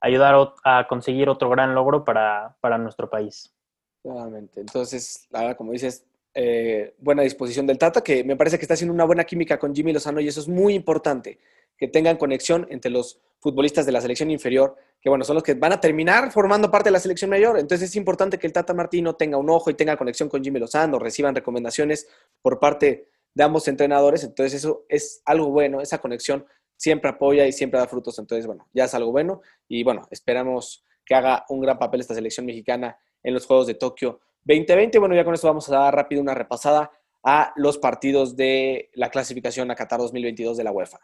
ayudar 0.01 0.35
a 0.63 0.87
conseguir 0.87 1.29
otro 1.29 1.49
gran 1.49 1.75
logro 1.75 2.03
para, 2.03 2.55
para 2.61 2.77
nuestro 2.77 3.09
país. 3.09 3.53
Claramente. 4.01 4.61
Entonces, 4.61 5.27
verdad, 5.29 5.57
como 5.57 5.73
dices, 5.73 6.05
eh, 6.33 6.93
buena 6.99 7.23
disposición 7.23 7.65
del 7.65 7.77
Tata, 7.77 8.01
que 8.01 8.23
me 8.23 8.35
parece 8.35 8.57
que 8.57 8.63
está 8.63 8.75
haciendo 8.75 8.93
una 8.93 9.05
buena 9.05 9.23
química 9.23 9.57
con 9.57 9.73
Jimmy 9.73 9.93
Lozano 9.93 10.19
y 10.19 10.27
eso 10.27 10.39
es 10.39 10.47
muy 10.47 10.73
importante 10.73 11.39
que 11.77 11.87
tengan 11.87 12.17
conexión 12.17 12.67
entre 12.69 12.91
los 12.91 13.19
futbolistas 13.39 13.85
de 13.85 13.93
la 13.93 14.01
selección 14.01 14.29
inferior, 14.29 14.75
que 15.01 15.09
bueno, 15.09 15.23
son 15.23 15.35
los 15.35 15.43
que 15.43 15.53
van 15.53 15.71
a 15.71 15.79
terminar 15.79 16.31
formando 16.31 16.69
parte 16.69 16.89
de 16.89 16.91
la 16.91 16.99
selección 16.99 17.29
mayor. 17.29 17.57
Entonces 17.57 17.89
es 17.89 17.95
importante 17.95 18.37
que 18.37 18.47
el 18.47 18.53
Tata 18.53 18.73
Martino 18.73 19.15
tenga 19.15 19.37
un 19.37 19.49
ojo 19.49 19.69
y 19.69 19.75
tenga 19.75 19.95
conexión 19.95 20.27
con 20.27 20.43
Jimmy 20.43 20.59
Lozano, 20.59 20.99
reciban 20.99 21.33
recomendaciones 21.33 22.07
por 22.41 22.59
parte 22.59 23.07
de 23.33 23.43
ambos 23.43 23.67
entrenadores. 23.69 24.23
Entonces 24.23 24.55
eso 24.55 24.85
es 24.89 25.21
algo 25.25 25.49
bueno, 25.49 25.79
esa 25.79 25.99
conexión 25.99 26.45
siempre 26.75 27.09
apoya 27.09 27.47
y 27.47 27.51
siempre 27.53 27.79
da 27.79 27.87
frutos. 27.87 28.19
Entonces, 28.19 28.45
bueno, 28.45 28.67
ya 28.73 28.85
es 28.85 28.93
algo 28.93 29.11
bueno 29.11 29.41
y 29.67 29.83
bueno, 29.83 30.07
esperamos 30.11 30.83
que 31.05 31.15
haga 31.15 31.45
un 31.49 31.61
gran 31.61 31.79
papel 31.79 32.01
esta 32.01 32.13
selección 32.13 32.45
mexicana 32.45 32.97
en 33.23 33.33
los 33.33 33.45
Juegos 33.45 33.67
de 33.67 33.73
Tokio 33.73 34.21
2020. 34.45 34.99
Bueno, 34.99 35.15
ya 35.15 35.23
con 35.23 35.33
esto 35.33 35.47
vamos 35.47 35.69
a 35.69 35.77
dar 35.77 35.95
rápido 35.95 36.21
una 36.21 36.33
repasada 36.33 36.91
a 37.23 37.53
los 37.55 37.77
partidos 37.77 38.35
de 38.35 38.89
la 38.93 39.09
clasificación 39.09 39.71
a 39.71 39.75
Qatar 39.75 39.99
2022 39.99 40.57
de 40.57 40.63
la 40.63 40.71
UEFA. 40.71 40.99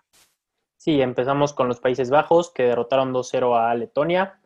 Sí, 0.78 1.02
empezamos 1.02 1.54
con 1.54 1.68
los 1.68 1.80
Países 1.80 2.10
Bajos, 2.10 2.52
que 2.52 2.64
derrotaron 2.64 3.14
2-0 3.14 3.58
a 3.60 3.74
Letonia. 3.76 4.40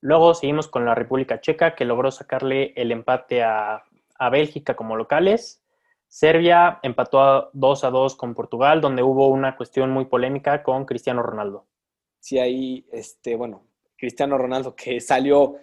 Luego 0.00 0.34
seguimos 0.34 0.68
con 0.68 0.84
la 0.84 0.94
República 0.94 1.40
Checa, 1.40 1.74
que 1.74 1.84
logró 1.84 2.10
sacarle 2.10 2.72
el 2.76 2.92
empate 2.92 3.42
a, 3.42 3.84
Bélgica 4.30 4.76
como 4.76 4.94
locales. 4.94 5.64
Serbia 6.06 6.78
empató 6.84 7.20
a 7.20 7.50
2 7.52 7.84
a 7.84 7.90
2 7.90 8.14
con 8.14 8.34
Portugal, 8.34 8.80
donde 8.80 9.02
hubo 9.02 9.26
una 9.28 9.56
cuestión 9.56 9.90
muy 9.90 10.04
polémica 10.04 10.62
con 10.62 10.84
Cristiano 10.84 11.22
Ronaldo. 11.22 11.66
Sí, 12.20 12.38
ahí, 12.38 12.86
este, 12.92 13.34
bueno, 13.34 13.66
Cristiano 13.96 14.38
Ronaldo 14.38 14.76
que 14.76 15.00
salió 15.00 15.56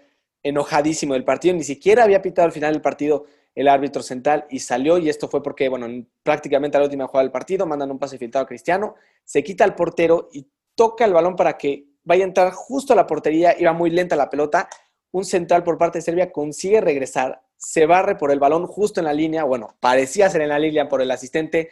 enojadísimo 0.43 1.13
del 1.13 1.23
partido, 1.23 1.56
ni 1.56 1.63
siquiera 1.63 2.04
había 2.04 2.21
pitado 2.21 2.45
al 2.45 2.52
final 2.52 2.73
del 2.73 2.82
partido 2.82 3.25
el 3.56 3.67
árbitro 3.67 4.02
central 4.02 4.45
y 4.49 4.60
salió 4.60 4.97
y 4.97 5.10
esto 5.10 5.28
fue 5.28 5.43
porque, 5.43 5.67
bueno, 5.69 5.88
prácticamente 6.23 6.78
a 6.78 6.80
la 6.80 6.86
última 6.86 7.08
jugada 7.08 7.23
del 7.23 7.32
partido 7.32 7.65
mandan 7.65 7.91
un 7.91 7.99
pase 7.99 8.17
filtrado 8.17 8.45
a 8.45 8.47
Cristiano, 8.47 8.95
se 9.23 9.43
quita 9.43 9.65
el 9.65 9.75
portero 9.75 10.30
y 10.32 10.47
toca 10.75 11.04
el 11.04 11.13
balón 11.13 11.36
para 11.36 11.58
que 11.58 11.86
vaya 12.04 12.23
a 12.23 12.28
entrar 12.28 12.52
justo 12.54 12.93
a 12.93 12.95
la 12.95 13.06
portería, 13.06 13.60
iba 13.60 13.73
muy 13.73 13.89
lenta 13.89 14.15
la 14.15 14.30
pelota, 14.30 14.69
un 15.12 15.25
central 15.25 15.63
por 15.63 15.78
parte 15.78 15.97
de 15.97 16.04
Serbia 16.04 16.32
consigue 16.32 16.80
regresar, 16.80 17.41
se 17.58 17.86
barre 17.86 18.15
por 18.15 18.32
el 18.32 18.39
balón 18.39 18.65
justo 18.67 19.02
en 19.02 19.06
la 19.06 19.13
línea, 19.13 19.43
bueno, 19.43 19.75
parecía 19.80 20.30
ser 20.30 20.41
en 20.41 20.49
la 20.49 20.60
línea 20.60 20.88
por 20.88 21.02
el 21.02 21.12
asistente, 21.12 21.69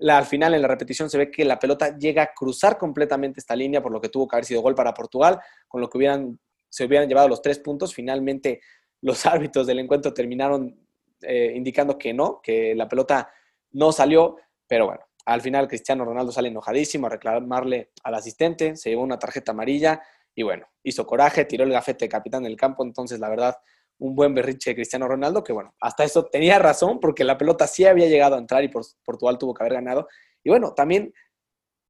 al 0.00 0.26
final 0.26 0.54
en 0.54 0.62
la 0.62 0.68
repetición 0.68 1.08
se 1.08 1.16
ve 1.16 1.30
que 1.30 1.44
la 1.44 1.58
pelota 1.58 1.96
llega 1.96 2.22
a 2.22 2.34
cruzar 2.34 2.76
completamente 2.76 3.40
esta 3.40 3.56
línea, 3.56 3.82
por 3.82 3.92
lo 3.92 4.00
que 4.00 4.08
tuvo 4.08 4.26
que 4.26 4.36
haber 4.36 4.44
sido 4.44 4.60
gol 4.60 4.74
para 4.74 4.92
Portugal, 4.92 5.40
con 5.68 5.80
lo 5.80 5.88
que 5.88 5.98
hubieran, 5.98 6.38
se 6.72 6.86
hubieran 6.86 7.06
llevado 7.06 7.28
los 7.28 7.42
tres 7.42 7.58
puntos, 7.58 7.94
finalmente 7.94 8.62
los 9.02 9.26
árbitros 9.26 9.66
del 9.66 9.78
encuentro 9.78 10.14
terminaron 10.14 10.74
eh, 11.20 11.52
indicando 11.54 11.98
que 11.98 12.14
no, 12.14 12.40
que 12.42 12.74
la 12.74 12.88
pelota 12.88 13.30
no 13.72 13.92
salió, 13.92 14.36
pero 14.66 14.86
bueno, 14.86 15.04
al 15.26 15.42
final 15.42 15.68
Cristiano 15.68 16.04
Ronaldo 16.04 16.32
sale 16.32 16.48
enojadísimo 16.48 17.06
a 17.06 17.10
reclamarle 17.10 17.92
al 18.02 18.14
asistente, 18.14 18.74
se 18.74 18.90
llevó 18.90 19.02
una 19.02 19.18
tarjeta 19.18 19.52
amarilla 19.52 20.02
y 20.34 20.42
bueno, 20.42 20.66
hizo 20.82 21.06
coraje, 21.06 21.44
tiró 21.44 21.64
el 21.64 21.72
gafete 21.72 22.06
de 22.06 22.08
capitán 22.08 22.44
del 22.44 22.56
campo, 22.56 22.84
entonces 22.84 23.20
la 23.20 23.28
verdad, 23.28 23.56
un 23.98 24.14
buen 24.16 24.34
berrinche 24.34 24.70
de 24.70 24.76
Cristiano 24.76 25.06
Ronaldo, 25.06 25.44
que 25.44 25.52
bueno, 25.52 25.74
hasta 25.78 26.04
eso 26.04 26.24
tenía 26.24 26.58
razón 26.58 26.98
porque 26.98 27.22
la 27.22 27.36
pelota 27.36 27.66
sí 27.66 27.84
había 27.84 28.08
llegado 28.08 28.36
a 28.36 28.38
entrar 28.38 28.64
y 28.64 28.70
Portugal 29.04 29.36
tuvo 29.38 29.52
que 29.52 29.62
haber 29.62 29.74
ganado. 29.74 30.08
Y 30.42 30.48
bueno, 30.48 30.72
también 30.72 31.12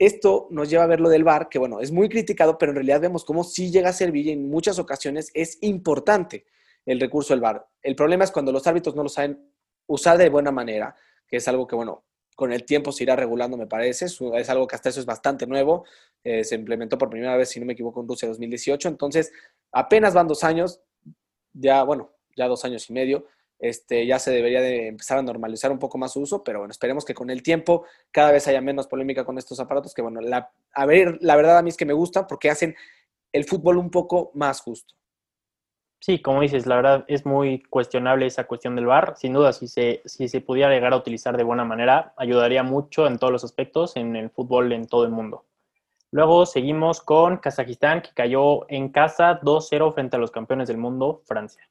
esto 0.06 0.48
nos 0.50 0.68
lleva 0.68 0.84
a 0.84 0.88
ver 0.88 1.00
lo 1.00 1.08
del 1.08 1.24
VAR, 1.24 1.48
que 1.48 1.58
bueno, 1.58 1.80
es 1.80 1.92
muy 1.92 2.08
criticado, 2.08 2.58
pero 2.58 2.72
en 2.72 2.76
realidad 2.76 3.00
vemos 3.00 3.24
cómo 3.24 3.44
sí 3.44 3.70
llega 3.70 3.90
a 3.90 3.92
servir 3.92 4.26
y 4.26 4.30
en 4.30 4.48
muchas 4.48 4.78
ocasiones 4.78 5.30
es 5.34 5.58
importante 5.60 6.46
el 6.84 6.98
recurso 6.98 7.34
del 7.34 7.40
VAR. 7.40 7.66
El 7.82 7.94
problema 7.94 8.24
es 8.24 8.30
cuando 8.30 8.52
los 8.52 8.66
árbitros 8.66 8.96
no 8.96 9.02
lo 9.02 9.08
saben 9.08 9.52
usar 9.86 10.18
de 10.18 10.28
buena 10.28 10.50
manera, 10.50 10.96
que 11.26 11.36
es 11.36 11.48
algo 11.48 11.66
que, 11.66 11.76
bueno, 11.76 12.04
con 12.34 12.52
el 12.52 12.64
tiempo 12.64 12.92
se 12.92 13.04
irá 13.04 13.14
regulando, 13.14 13.56
me 13.56 13.66
parece. 13.66 14.06
Es 14.06 14.50
algo 14.50 14.66
que 14.66 14.74
hasta 14.74 14.88
eso 14.88 15.00
es 15.00 15.06
bastante 15.06 15.46
nuevo. 15.46 15.84
Eh, 16.24 16.44
se 16.44 16.54
implementó 16.54 16.98
por 16.98 17.10
primera 17.10 17.36
vez, 17.36 17.50
si 17.50 17.60
no 17.60 17.66
me 17.66 17.74
equivoco, 17.74 18.00
en 18.00 18.08
Rusia 18.08 18.28
2018. 18.28 18.88
Entonces, 18.88 19.32
apenas 19.70 20.14
van 20.14 20.26
dos 20.26 20.42
años, 20.42 20.80
ya, 21.52 21.82
bueno, 21.84 22.12
ya 22.36 22.48
dos 22.48 22.64
años 22.64 22.88
y 22.88 22.92
medio. 22.92 23.26
Este, 23.62 24.04
ya 24.04 24.18
se 24.18 24.32
debería 24.32 24.60
de 24.60 24.88
empezar 24.88 25.18
a 25.18 25.22
normalizar 25.22 25.70
un 25.70 25.78
poco 25.78 25.96
más 25.96 26.14
su 26.14 26.20
uso, 26.20 26.42
pero 26.42 26.58
bueno, 26.58 26.72
esperemos 26.72 27.04
que 27.04 27.14
con 27.14 27.30
el 27.30 27.44
tiempo 27.44 27.84
cada 28.10 28.32
vez 28.32 28.48
haya 28.48 28.60
menos 28.60 28.88
polémica 28.88 29.24
con 29.24 29.38
estos 29.38 29.60
aparatos, 29.60 29.94
que 29.94 30.02
bueno, 30.02 30.20
la, 30.20 30.50
a 30.74 30.84
ver, 30.84 31.18
la 31.20 31.36
verdad 31.36 31.58
a 31.58 31.62
mí 31.62 31.70
es 31.70 31.76
que 31.76 31.86
me 31.86 31.92
gusta 31.92 32.26
porque 32.26 32.50
hacen 32.50 32.74
el 33.30 33.44
fútbol 33.44 33.78
un 33.78 33.88
poco 33.88 34.32
más 34.34 34.60
justo. 34.60 34.96
Sí, 36.00 36.20
como 36.20 36.40
dices, 36.40 36.66
la 36.66 36.74
verdad 36.74 37.04
es 37.06 37.24
muy 37.24 37.62
cuestionable 37.62 38.26
esa 38.26 38.48
cuestión 38.48 38.74
del 38.74 38.86
VAR. 38.86 39.14
Sin 39.16 39.32
duda, 39.32 39.52
si 39.52 39.68
se, 39.68 40.02
si 40.06 40.26
se 40.26 40.40
pudiera 40.40 40.68
llegar 40.68 40.92
a 40.92 40.96
utilizar 40.96 41.36
de 41.36 41.44
buena 41.44 41.64
manera, 41.64 42.14
ayudaría 42.16 42.64
mucho 42.64 43.06
en 43.06 43.16
todos 43.16 43.32
los 43.32 43.44
aspectos 43.44 43.94
en 43.94 44.16
el 44.16 44.30
fútbol 44.30 44.72
en 44.72 44.88
todo 44.88 45.04
el 45.04 45.12
mundo. 45.12 45.44
Luego 46.10 46.46
seguimos 46.46 47.00
con 47.00 47.36
Kazajistán, 47.36 48.02
que 48.02 48.10
cayó 48.12 48.68
en 48.68 48.88
casa 48.88 49.40
2-0 49.40 49.94
frente 49.94 50.16
a 50.16 50.18
los 50.18 50.32
campeones 50.32 50.66
del 50.66 50.78
mundo, 50.78 51.22
Francia. 51.26 51.62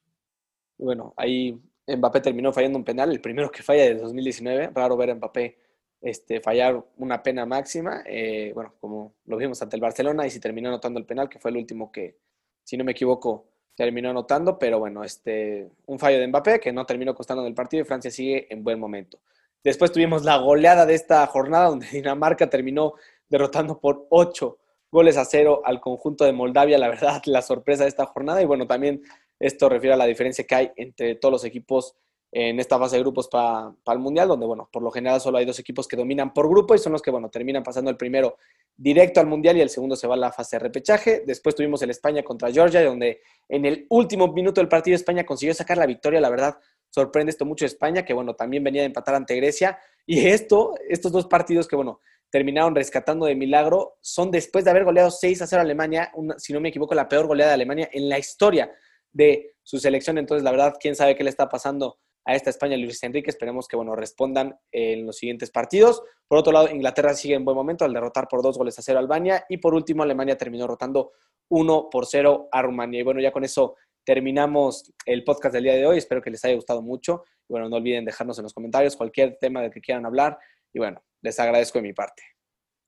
Bueno, 0.78 1.12
ahí 1.18 1.60
Mbappé 1.96 2.20
terminó 2.20 2.52
fallando 2.52 2.78
un 2.78 2.84
penal, 2.84 3.10
el 3.10 3.20
primero 3.20 3.50
que 3.50 3.62
falla 3.62 3.82
desde 3.82 4.00
2019. 4.00 4.70
Raro 4.74 4.96
ver 4.96 5.10
a 5.10 5.14
Mbappé 5.14 5.58
este, 6.00 6.40
fallar 6.40 6.84
una 6.98 7.22
pena 7.22 7.46
máxima. 7.46 8.02
Eh, 8.06 8.52
bueno, 8.54 8.74
como 8.80 9.14
lo 9.26 9.36
vimos 9.36 9.60
ante 9.62 9.76
el 9.76 9.82
Barcelona, 9.82 10.26
y 10.26 10.30
si 10.30 10.40
terminó 10.40 10.68
anotando 10.68 10.98
el 10.98 11.06
penal, 11.06 11.28
que 11.28 11.38
fue 11.38 11.50
el 11.50 11.56
último 11.56 11.90
que, 11.92 12.16
si 12.64 12.76
no 12.76 12.84
me 12.84 12.92
equivoco, 12.92 13.46
terminó 13.74 14.10
anotando, 14.10 14.58
pero 14.58 14.78
bueno, 14.78 15.04
este, 15.04 15.70
un 15.86 15.98
fallo 15.98 16.18
de 16.18 16.28
Mbappé 16.28 16.60
que 16.60 16.72
no 16.72 16.84
terminó 16.84 17.14
costando 17.14 17.42
del 17.42 17.54
partido 17.54 17.82
y 17.82 17.86
Francia 17.86 18.10
sigue 18.10 18.52
en 18.52 18.62
buen 18.62 18.78
momento. 18.78 19.20
Después 19.64 19.92
tuvimos 19.92 20.24
la 20.24 20.36
goleada 20.38 20.84
de 20.86 20.94
esta 20.94 21.26
jornada 21.26 21.68
donde 21.68 21.86
Dinamarca 21.92 22.50
terminó 22.50 22.94
derrotando 23.28 23.78
por 23.80 24.06
8 24.10 24.58
goles 24.90 25.16
a 25.16 25.24
cero 25.24 25.62
al 25.64 25.80
conjunto 25.80 26.24
de 26.24 26.32
Moldavia, 26.32 26.76
la 26.76 26.88
verdad, 26.88 27.22
la 27.24 27.40
sorpresa 27.40 27.84
de 27.84 27.88
esta 27.88 28.04
jornada 28.04 28.42
y 28.42 28.44
bueno, 28.44 28.66
también 28.66 29.02
esto 29.42 29.68
refiere 29.68 29.94
a 29.94 29.96
la 29.96 30.06
diferencia 30.06 30.44
que 30.46 30.54
hay 30.54 30.72
entre 30.76 31.16
todos 31.16 31.32
los 31.32 31.44
equipos 31.44 31.96
en 32.30 32.58
esta 32.60 32.78
fase 32.78 32.96
de 32.96 33.02
grupos 33.02 33.28
para 33.28 33.74
el 33.88 33.98
Mundial, 33.98 34.28
donde, 34.28 34.46
bueno, 34.46 34.68
por 34.72 34.82
lo 34.82 34.90
general 34.90 35.20
solo 35.20 35.36
hay 35.36 35.44
dos 35.44 35.58
equipos 35.58 35.86
que 35.86 35.96
dominan 35.96 36.32
por 36.32 36.48
grupo 36.48 36.74
y 36.74 36.78
son 36.78 36.92
los 36.92 37.02
que, 37.02 37.10
bueno, 37.10 37.28
terminan 37.28 37.62
pasando 37.62 37.90
el 37.90 37.96
primero 37.98 38.38
directo 38.74 39.20
al 39.20 39.26
Mundial 39.26 39.58
y 39.58 39.60
el 39.60 39.68
segundo 39.68 39.96
se 39.96 40.06
va 40.06 40.14
a 40.14 40.16
la 40.16 40.32
fase 40.32 40.56
de 40.56 40.60
repechaje. 40.60 41.24
Después 41.26 41.54
tuvimos 41.54 41.82
el 41.82 41.90
España 41.90 42.22
contra 42.22 42.50
Georgia, 42.50 42.82
donde 42.82 43.20
en 43.48 43.66
el 43.66 43.86
último 43.90 44.28
minuto 44.28 44.62
del 44.62 44.68
partido 44.68 44.94
España 44.94 45.26
consiguió 45.26 45.52
sacar 45.52 45.76
la 45.76 45.84
victoria. 45.84 46.22
La 46.22 46.30
verdad, 46.30 46.56
sorprende 46.88 47.30
esto 47.30 47.44
mucho 47.44 47.66
España, 47.66 48.02
que, 48.02 48.14
bueno, 48.14 48.34
también 48.34 48.64
venía 48.64 48.80
de 48.80 48.86
empatar 48.86 49.14
ante 49.14 49.36
Grecia. 49.36 49.78
Y 50.06 50.26
esto, 50.26 50.74
estos 50.88 51.12
dos 51.12 51.26
partidos 51.26 51.68
que, 51.68 51.76
bueno, 51.76 52.00
terminaron 52.30 52.74
rescatando 52.74 53.26
de 53.26 53.34
milagro, 53.34 53.98
son 54.00 54.30
después 54.30 54.64
de 54.64 54.70
haber 54.70 54.84
goleado 54.84 55.10
6 55.10 55.42
a 55.42 55.46
0 55.46 55.60
a 55.60 55.64
Alemania, 55.64 56.10
si 56.38 56.54
no 56.54 56.60
me 56.60 56.70
equivoco, 56.70 56.94
la 56.94 57.08
peor 57.10 57.26
goleada 57.26 57.50
de 57.50 57.56
Alemania 57.56 57.90
en 57.92 58.08
la 58.08 58.18
historia 58.18 58.72
de 59.12 59.54
su 59.62 59.78
selección. 59.78 60.18
Entonces, 60.18 60.42
la 60.42 60.50
verdad, 60.50 60.74
quién 60.80 60.96
sabe 60.96 61.14
qué 61.16 61.24
le 61.24 61.30
está 61.30 61.48
pasando 61.48 61.98
a 62.24 62.34
esta 62.34 62.50
España 62.50 62.76
Luis 62.76 63.02
Enrique. 63.02 63.30
Esperemos 63.30 63.66
que 63.66 63.76
bueno, 63.76 63.96
respondan 63.96 64.58
en 64.70 65.06
los 65.06 65.16
siguientes 65.16 65.50
partidos. 65.50 66.02
Por 66.28 66.38
otro 66.38 66.52
lado, 66.52 66.70
Inglaterra 66.70 67.14
sigue 67.14 67.34
en 67.34 67.44
buen 67.44 67.56
momento 67.56 67.84
al 67.84 67.92
derrotar 67.92 68.28
por 68.28 68.42
dos 68.42 68.58
goles 68.58 68.78
a 68.78 68.82
cero 68.82 68.98
a 68.98 69.02
Albania. 69.02 69.44
Y 69.48 69.58
por 69.58 69.74
último, 69.74 70.02
Alemania 70.02 70.36
terminó 70.36 70.66
rotando 70.66 71.12
1 71.50 71.88
por 71.90 72.06
0 72.06 72.48
a 72.50 72.62
Rumania. 72.62 73.00
Y 73.00 73.02
bueno, 73.02 73.20
ya 73.20 73.32
con 73.32 73.44
eso 73.44 73.76
terminamos 74.04 74.92
el 75.06 75.24
podcast 75.24 75.54
del 75.54 75.64
día 75.64 75.74
de 75.74 75.86
hoy. 75.86 75.98
Espero 75.98 76.22
que 76.22 76.30
les 76.30 76.44
haya 76.44 76.54
gustado 76.54 76.82
mucho. 76.82 77.24
Y 77.48 77.52
bueno, 77.52 77.68
no 77.68 77.76
olviden 77.76 78.04
dejarnos 78.04 78.38
en 78.38 78.44
los 78.44 78.54
comentarios 78.54 78.96
cualquier 78.96 79.36
tema 79.38 79.60
del 79.60 79.70
que 79.70 79.80
quieran 79.80 80.06
hablar. 80.06 80.38
Y 80.72 80.78
bueno, 80.78 81.02
les 81.20 81.38
agradezco 81.38 81.78
de 81.78 81.82
mi 81.82 81.92
parte. 81.92 82.31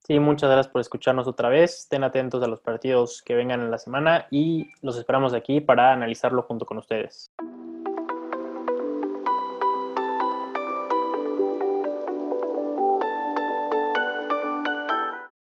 Sí, 0.05 0.19
muchas 0.19 0.51
gracias 0.51 0.71
por 0.71 0.81
escucharnos 0.81 1.27
otra 1.27 1.49
vez. 1.49 1.79
Estén 1.79 2.03
atentos 2.03 2.43
a 2.43 2.47
los 2.47 2.61
partidos 2.61 3.23
que 3.23 3.33
vengan 3.33 3.61
en 3.61 3.71
la 3.71 3.79
semana 3.79 4.27
y 4.29 4.69
los 4.83 4.97
esperamos 4.97 5.33
aquí 5.33 5.61
para 5.61 5.91
analizarlo 5.93 6.43
junto 6.43 6.63
con 6.67 6.77
ustedes. 6.77 7.31